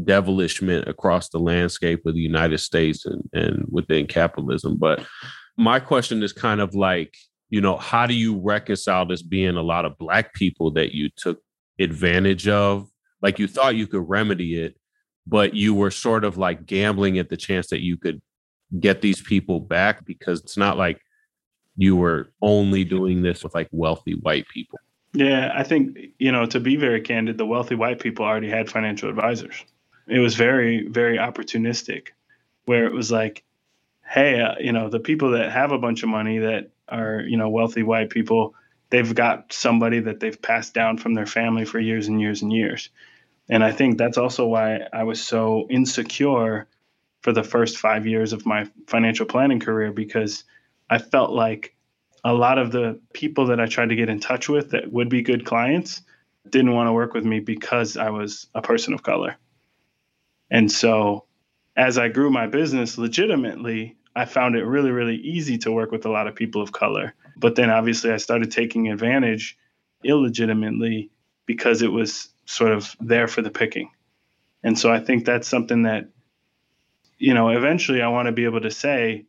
[0.00, 4.76] devilishment across the landscape of the United States and and within capitalism.
[4.76, 5.04] But
[5.56, 7.14] my question is kind of like,
[7.50, 11.10] you know, how do you reconcile this being a lot of black people that you
[11.16, 11.40] took
[11.78, 12.88] advantage of?
[13.20, 14.76] Like you thought you could remedy it,
[15.26, 18.20] but you were sort of like gambling at the chance that you could
[18.80, 21.00] get these people back because it's not like
[21.76, 24.78] you were only doing this with like wealthy white people.
[25.14, 28.70] Yeah, I think, you know, to be very candid, the wealthy white people already had
[28.70, 29.64] financial advisors.
[30.12, 32.08] It was very, very opportunistic,
[32.66, 33.42] where it was like,
[34.04, 37.38] hey, uh, you know, the people that have a bunch of money that are, you
[37.38, 38.54] know, wealthy white people,
[38.90, 42.52] they've got somebody that they've passed down from their family for years and years and
[42.52, 42.90] years.
[43.48, 46.66] And I think that's also why I was so insecure
[47.22, 50.44] for the first five years of my financial planning career because
[50.90, 51.74] I felt like
[52.22, 55.08] a lot of the people that I tried to get in touch with that would
[55.08, 56.02] be good clients
[56.50, 59.36] didn't want to work with me because I was a person of color.
[60.52, 61.24] And so
[61.74, 66.06] as I grew my business legitimately, I found it really, really easy to work with
[66.06, 67.14] a lot of people of color.
[67.36, 69.58] But then obviously I started taking advantage
[70.04, 71.10] illegitimately
[71.46, 73.90] because it was sort of there for the picking.
[74.62, 76.08] And so I think that's something that
[77.22, 79.26] you know, eventually I want to be able to say,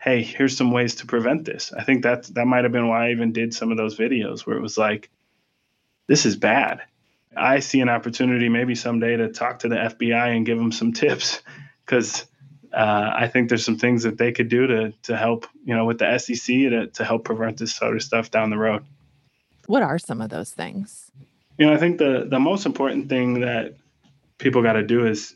[0.00, 1.70] hey, here's some ways to prevent this.
[1.70, 4.46] I think that that might have been why I even did some of those videos
[4.46, 5.10] where it was like,
[6.06, 6.80] this is bad.
[7.36, 10.92] I see an opportunity maybe someday to talk to the FBI and give them some
[10.92, 11.42] tips
[11.84, 12.24] because
[12.72, 15.84] uh, I think there's some things that they could do to to help, you know,
[15.84, 18.84] with the SEC to, to help prevent this sort of stuff down the road.
[19.66, 21.10] What are some of those things?
[21.58, 23.74] You know, I think the the most important thing that
[24.38, 25.34] people got to do is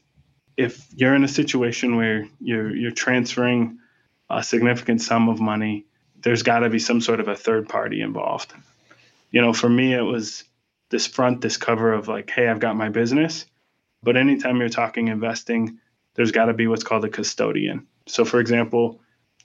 [0.56, 3.78] if you're in a situation where you're you're transferring
[4.28, 5.86] a significant sum of money,
[6.22, 8.52] there's got to be some sort of a third party involved.
[9.30, 10.44] You know, for me, it was
[10.90, 13.46] this front, this cover of like, hey, I've got my business.
[14.02, 15.78] But anytime you're talking investing,
[16.14, 17.86] there's got to be what's called a custodian.
[18.06, 19.00] So, for example,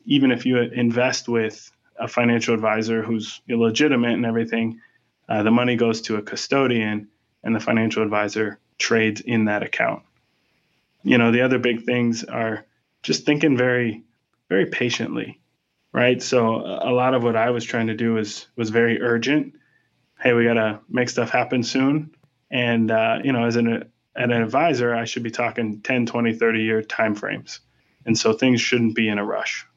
[0.06, 4.82] even if you invest with a financial advisor who's legitimate and everything,
[5.30, 7.08] uh, the money goes to a custodian
[7.44, 10.04] and the financial advisor trades in that account
[11.06, 12.66] you know, the other big things are
[13.04, 14.04] just thinking very,
[14.50, 15.40] very patiently,
[15.94, 16.22] right?
[16.22, 19.54] So a lot of what I was trying to do was was very urgent.
[20.26, 22.10] Hey, we got to make stuff happen soon.
[22.50, 26.64] And uh, you know, as an an advisor, I should be talking 10, 20, 30
[26.64, 27.60] year timeframes.
[28.08, 29.68] And so things shouldn't be in a rush.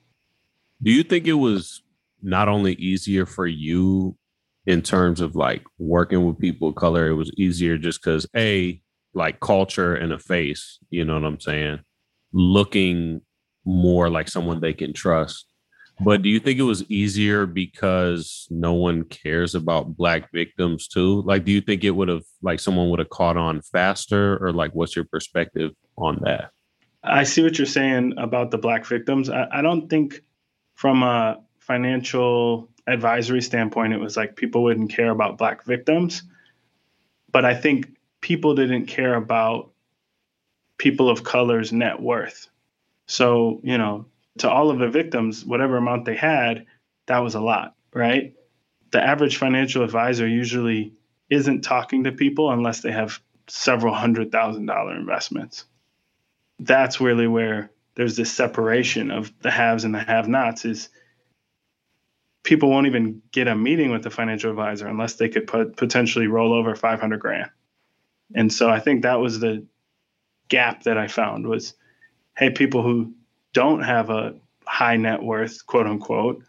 [0.83, 1.83] Do you think it was
[2.23, 4.17] not only easier for you
[4.65, 8.81] in terms of like working with people of color, it was easier just because A,
[9.13, 11.81] like culture and a face, you know what I'm saying?
[12.33, 13.21] Looking
[13.67, 15.45] more like someone they can trust.
[16.01, 21.23] But do you think it was easier because no one cares about black victims too?
[21.23, 24.53] Like, do you think it would have, like, someone would have caught on faster, or
[24.53, 26.51] like, what's your perspective on that?
[27.03, 29.29] I see what you're saying about the black victims.
[29.29, 30.23] I, I don't think
[30.75, 36.23] from a financial advisory standpoint, it was like people wouldn't care about black victims.
[37.31, 39.71] But I think people didn't care about
[40.79, 42.49] people of color's net worth.
[43.07, 44.07] So, you know,
[44.39, 46.67] to all of the victims, whatever amount they had,
[47.07, 48.35] that was a lot, right?
[48.91, 50.95] The average financial advisor usually
[51.31, 55.65] isn't talking to people unless they have several hundred thousand dollar investments.
[56.59, 60.89] That's really where there's this separation of the haves and the have nots is
[62.43, 66.29] people won't even get a meeting with the financial advisor unless they could put, potentially
[66.29, 67.51] roll over 500 grand.
[68.35, 69.67] And so I think that was the
[70.49, 71.75] gap that I found was,
[72.37, 73.15] hey, people who
[73.53, 74.35] don't have a
[74.67, 76.43] high net worth, quote unquote,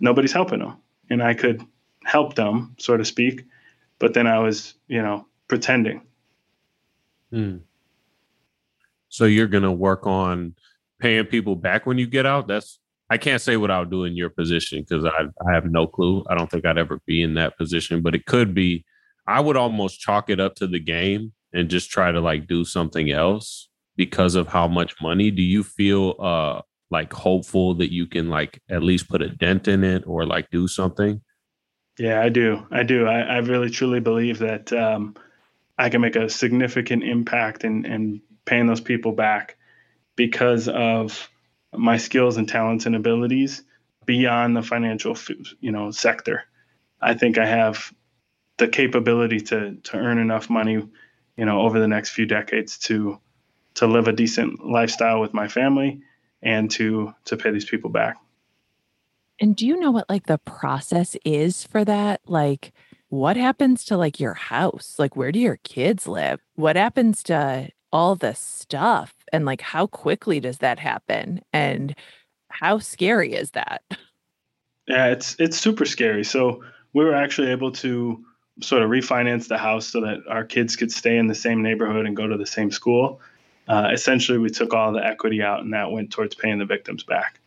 [0.00, 0.76] nobody's helping them.
[1.10, 1.64] And I could
[2.04, 3.44] help them, so to speak.
[3.98, 6.02] But then I was, you know, pretending.
[7.30, 7.58] Hmm.
[9.08, 10.54] So you're going to work on
[10.98, 12.46] paying people back when you get out?
[12.46, 12.78] That's,
[13.10, 16.24] I can't say what I'll do in your position because I, I have no clue.
[16.30, 18.84] I don't think I'd ever be in that position, but it could be.
[19.26, 22.64] I would almost chalk it up to the game and just try to like do
[22.64, 28.06] something else because of how much money do you feel uh like hopeful that you
[28.06, 31.20] can like at least put a dent in it or like do something?
[31.98, 32.66] Yeah i do.
[32.70, 33.06] I do.
[33.06, 35.14] I, I really truly believe that um
[35.78, 39.56] i can make a significant impact in in paying those people back
[40.16, 41.30] because of
[41.74, 43.62] my skills and talents and abilities
[44.04, 45.16] beyond the financial
[45.60, 46.44] you know sector.
[47.00, 47.92] I think i have
[48.58, 50.86] the capability to to earn enough money
[51.36, 53.18] you know over the next few decades to
[53.74, 56.00] to live a decent lifestyle with my family
[56.42, 58.16] and to to pay these people back.
[59.40, 62.20] And do you know what like the process is for that?
[62.26, 62.72] Like
[63.08, 64.96] what happens to like your house?
[64.98, 66.40] Like where do your kids live?
[66.54, 69.14] What happens to all the stuff?
[69.32, 71.40] And like how quickly does that happen?
[71.52, 71.94] And
[72.48, 73.82] how scary is that?
[74.88, 76.24] Yeah, it's it's super scary.
[76.24, 78.24] So we were actually able to
[78.60, 82.04] sort of refinance the house so that our kids could stay in the same neighborhood
[82.04, 83.20] and go to the same school
[83.68, 87.04] uh, essentially we took all the equity out and that went towards paying the victims
[87.04, 87.40] back.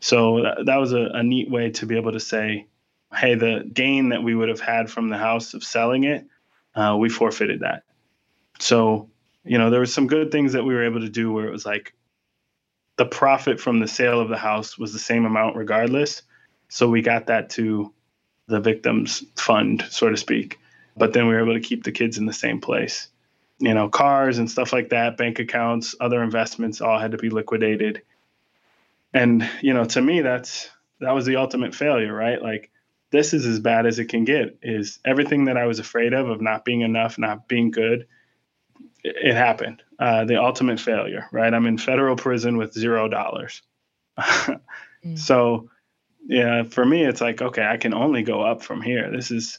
[0.00, 2.66] So that, that was a, a neat way to be able to say,
[3.14, 6.26] hey, the gain that we would have had from the house of selling it,
[6.74, 7.84] uh, we forfeited that.
[8.58, 9.10] So,
[9.44, 11.52] you know, there were some good things that we were able to do where it
[11.52, 11.94] was like
[12.96, 16.22] the profit from the sale of the house was the same amount regardless.
[16.68, 17.92] So we got that to
[18.46, 20.58] the victims fund, so to speak.
[20.96, 23.08] But then we were able to keep the kids in the same place
[23.62, 27.30] you know, cars and stuff like that, bank accounts, other investments all had to be
[27.30, 28.02] liquidated.
[29.14, 32.42] And, you know, to me, that's, that was the ultimate failure, right?
[32.42, 32.72] Like,
[33.12, 36.28] this is as bad as it can get is everything that I was afraid of,
[36.28, 38.08] of not being enough, not being good.
[39.04, 39.80] It, it happened.
[39.96, 41.54] Uh, the ultimate failure, right?
[41.54, 43.62] I'm in federal prison with zero dollars.
[44.18, 44.60] mm.
[45.16, 45.68] So,
[46.26, 49.10] yeah, for me, it's like, okay, I can only go up from here.
[49.10, 49.58] This is,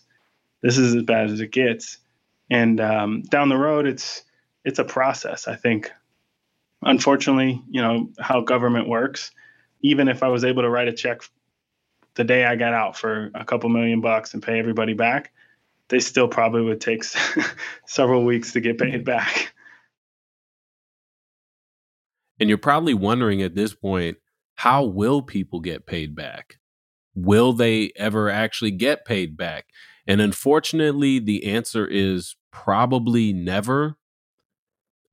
[0.62, 1.98] this is as bad as it gets
[2.54, 4.24] and um, down the road it's
[4.64, 5.92] it's a process i think.
[6.86, 9.32] Unfortunately you know how government works
[9.82, 11.22] even if i was able to write a check
[12.16, 15.32] the day i got out for a couple million bucks and pay everybody back
[15.90, 17.04] they still probably would take
[17.86, 19.54] several weeks to get paid back.
[22.40, 24.18] And you're probably wondering at this point
[24.56, 26.58] how will people get paid back?
[27.16, 29.68] Will they ever actually get paid back
[30.08, 33.98] and unfortunately, the answer is probably never.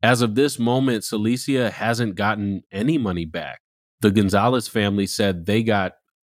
[0.03, 3.61] As of this moment, Celisia hasn't gotten any money back.
[4.01, 5.93] The Gonzales family said they got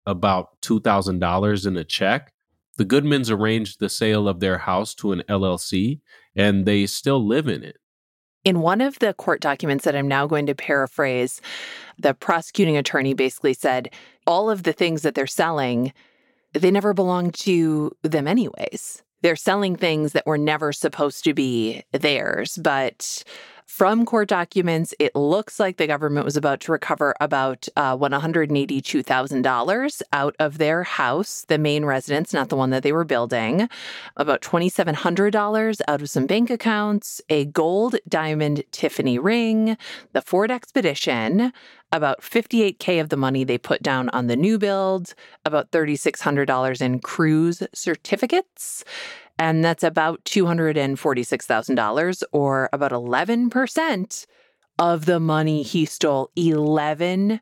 [0.07, 2.33] about $2,000 in a check.
[2.79, 6.01] The Goodmans arranged the sale of their house to an LLC,
[6.35, 7.77] and they still live in it.
[8.43, 11.43] In one of the court documents that I'm now going to paraphrase,
[11.99, 13.93] the prosecuting attorney basically said
[14.27, 15.93] all of the things that they're selling
[16.53, 19.03] they never belonged to them anyways.
[19.23, 22.59] They're selling things that were never supposed to be theirs.
[22.63, 23.23] But
[23.71, 30.03] From court documents, it looks like the government was about to recover about uh, $182,000
[30.13, 33.69] out of their house, the main residence, not the one that they were building,
[34.17, 39.77] about $2,700 out of some bank accounts, a gold diamond Tiffany ring,
[40.13, 41.53] the Ford Expedition,
[41.93, 45.15] about 58K of the money they put down on the new build,
[45.45, 48.85] about $3,600 in cruise certificates.
[49.41, 54.27] And that's about $246,000 or about 11%
[54.79, 56.31] of the money he stole.
[56.37, 57.41] 11%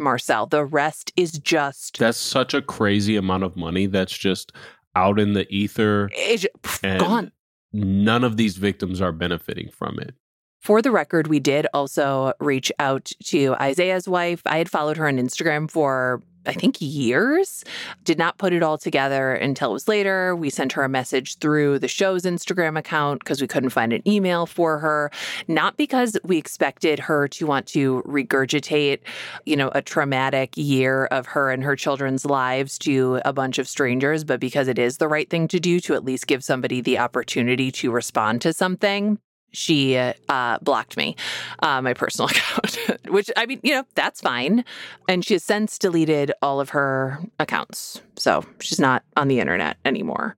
[0.00, 0.46] Marcel.
[0.46, 1.98] The rest is just.
[1.98, 4.50] That's such a crazy amount of money that's just
[4.96, 6.10] out in the ether.
[6.12, 6.46] It's
[6.82, 7.30] gone.
[7.72, 10.14] None of these victims are benefiting from it.
[10.60, 14.42] For the record, we did also reach out to Isaiah's wife.
[14.44, 17.64] I had followed her on Instagram for I think years.
[18.04, 20.34] Did not put it all together until it was later.
[20.34, 24.06] We sent her a message through the show's Instagram account because we couldn't find an
[24.08, 25.10] email for her.
[25.48, 29.00] Not because we expected her to want to regurgitate,
[29.44, 33.68] you know, a traumatic year of her and her children's lives to a bunch of
[33.68, 36.80] strangers, but because it is the right thing to do to at least give somebody
[36.80, 39.18] the opportunity to respond to something
[39.52, 41.16] she uh, blocked me,
[41.60, 42.78] uh, my personal account,
[43.08, 44.64] which I mean, you know, that's fine.
[45.08, 48.00] And she has since deleted all of her accounts.
[48.16, 50.36] So she's not on the internet anymore.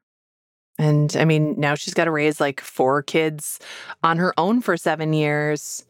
[0.78, 3.60] And I mean, now she's got to raise like four kids
[4.02, 5.84] on her own for seven years.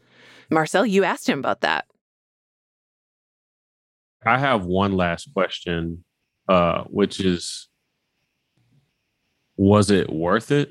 [0.49, 1.85] Marcel, you asked him about that.
[4.25, 6.03] I have one last question,
[6.47, 7.69] uh, which is
[9.57, 10.69] Was it worth it?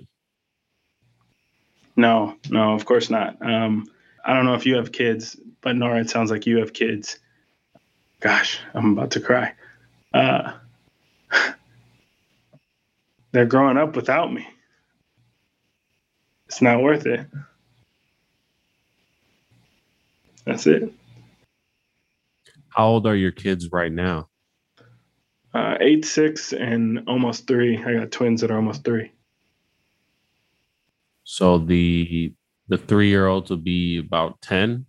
[2.02, 3.40] No, no, of course not.
[3.40, 3.88] Um,
[4.24, 7.20] I don't know if you have kids, but Nora, it sounds like you have kids.
[8.18, 9.54] Gosh, I'm about to cry.
[10.12, 10.54] Uh,
[13.30, 14.44] they're growing up without me.
[16.48, 17.24] It's not worth it.
[20.44, 20.92] That's it.
[22.70, 24.28] How old are your kids right now?
[25.54, 27.78] Uh, eight, six, and almost three.
[27.78, 29.12] I got twins that are almost three.
[31.24, 32.32] So the
[32.68, 34.86] the three year olds will be about ten.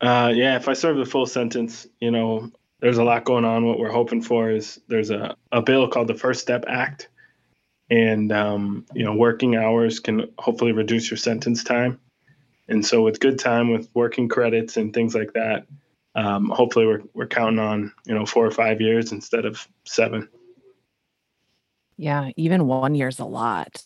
[0.00, 3.66] Uh, yeah, if I serve the full sentence, you know, there's a lot going on.
[3.66, 7.08] What we're hoping for is there's a, a bill called the First Step Act,
[7.90, 12.00] and um, you know, working hours can hopefully reduce your sentence time.
[12.68, 15.66] And so, with good time, with working credits and things like that,
[16.14, 20.28] um, hopefully, we're we're counting on you know four or five years instead of seven.
[21.96, 23.82] Yeah, even one year's a lot.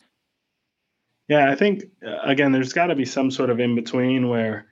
[1.28, 4.66] Yeah, I think uh, again, there's got to be some sort of in between where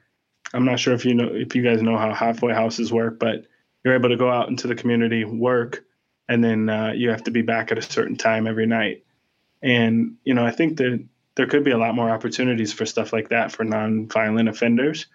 [0.53, 3.46] I'm not sure if you know if you guys know how halfway houses work, but
[3.84, 5.84] you're able to go out into the community, work,
[6.28, 9.05] and then uh, you have to be back at a certain time every night.
[9.62, 11.05] And you know, I think that
[11.36, 15.07] there could be a lot more opportunities for stuff like that for non-violent offenders,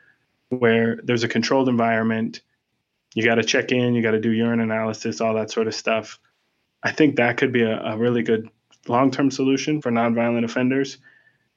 [0.49, 2.41] where there's a controlled environment.
[3.13, 5.75] You got to check in, you got to do urine analysis, all that sort of
[5.75, 6.19] stuff.
[6.81, 8.49] I think that could be a, a really good
[8.87, 10.97] long-term solution for non-violent offenders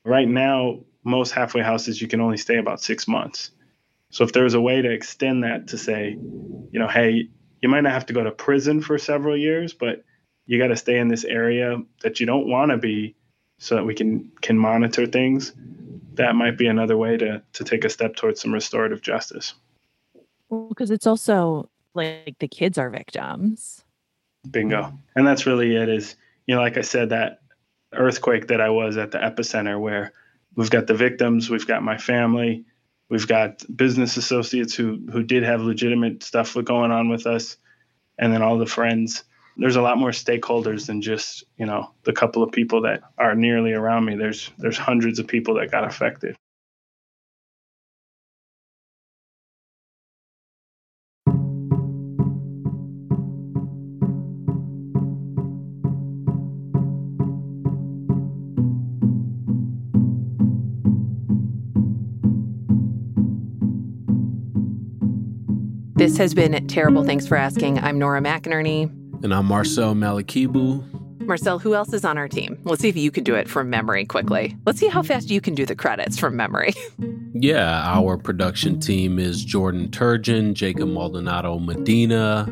[0.05, 3.51] Right now, most halfway houses you can only stay about six months.
[4.11, 7.29] So if there was a way to extend that to say, you know, hey,
[7.61, 10.05] you might not have to go to prison for several years, but
[10.47, 13.15] you got to stay in this area that you don't want to be
[13.59, 15.53] so that we can can monitor things
[16.15, 19.55] that might be another way to to take a step towards some restorative justice.
[20.49, 23.85] Well because it's also like the kids are victims.
[24.51, 24.93] Bingo.
[25.15, 27.43] And that's really it is you know like i said that
[27.93, 30.13] earthquake that I was at the epicenter, where
[30.55, 32.65] we've got the victims, we've got my family,
[33.09, 37.57] we've got business associates who who did have legitimate stuff going on with us,
[38.19, 39.25] and then all the friends.
[39.57, 43.35] There's a lot more stakeholders than just you know the couple of people that are
[43.35, 44.17] nearly around me.
[44.17, 46.37] There's there's hundreds of people that got affected.
[66.21, 67.79] Has been Terrible Thanks for Asking.
[67.79, 68.91] I'm Nora McInerny.
[69.25, 71.25] And I'm Marcel Malekebu.
[71.25, 72.59] Marcel, who else is on our team?
[72.65, 74.55] Let's see if you can do it from memory quickly.
[74.67, 76.75] Let's see how fast you can do the credits from memory.
[77.33, 82.47] yeah, our production team is Jordan Turgeon, Jacob Maldonado Medina,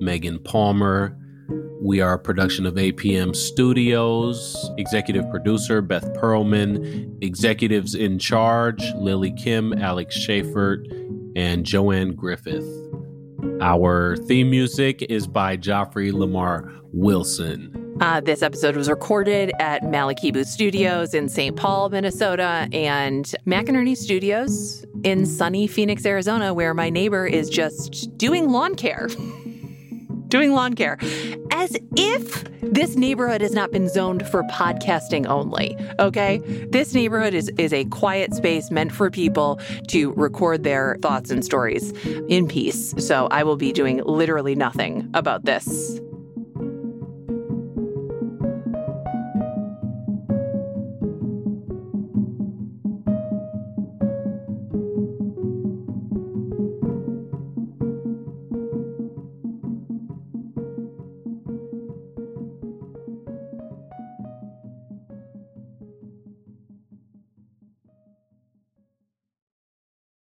[0.00, 1.14] Megan Palmer.
[1.82, 4.70] We are a production of APM Studios.
[4.78, 7.22] Executive producer Beth Perlman.
[7.22, 10.86] Executives in charge Lily Kim, Alex Schaffert,
[11.36, 12.89] and Joanne Griffith.
[13.60, 17.96] Our theme music is by Joffrey Lamar Wilson.
[18.00, 21.54] Uh, this episode was recorded at Malekebu Studios in St.
[21.54, 28.48] Paul, Minnesota, and McInerny Studios in sunny Phoenix, Arizona, where my neighbor is just doing
[28.48, 29.08] lawn care.
[30.30, 30.98] doing lawn care.
[31.50, 35.76] As if this neighborhood has not been zoned for podcasting only.
[35.98, 36.38] Okay?
[36.70, 41.44] This neighborhood is, is a quiet space meant for people to record their thoughts and
[41.44, 41.92] stories
[42.28, 42.94] in peace.
[42.98, 46.00] So I will be doing literally nothing about this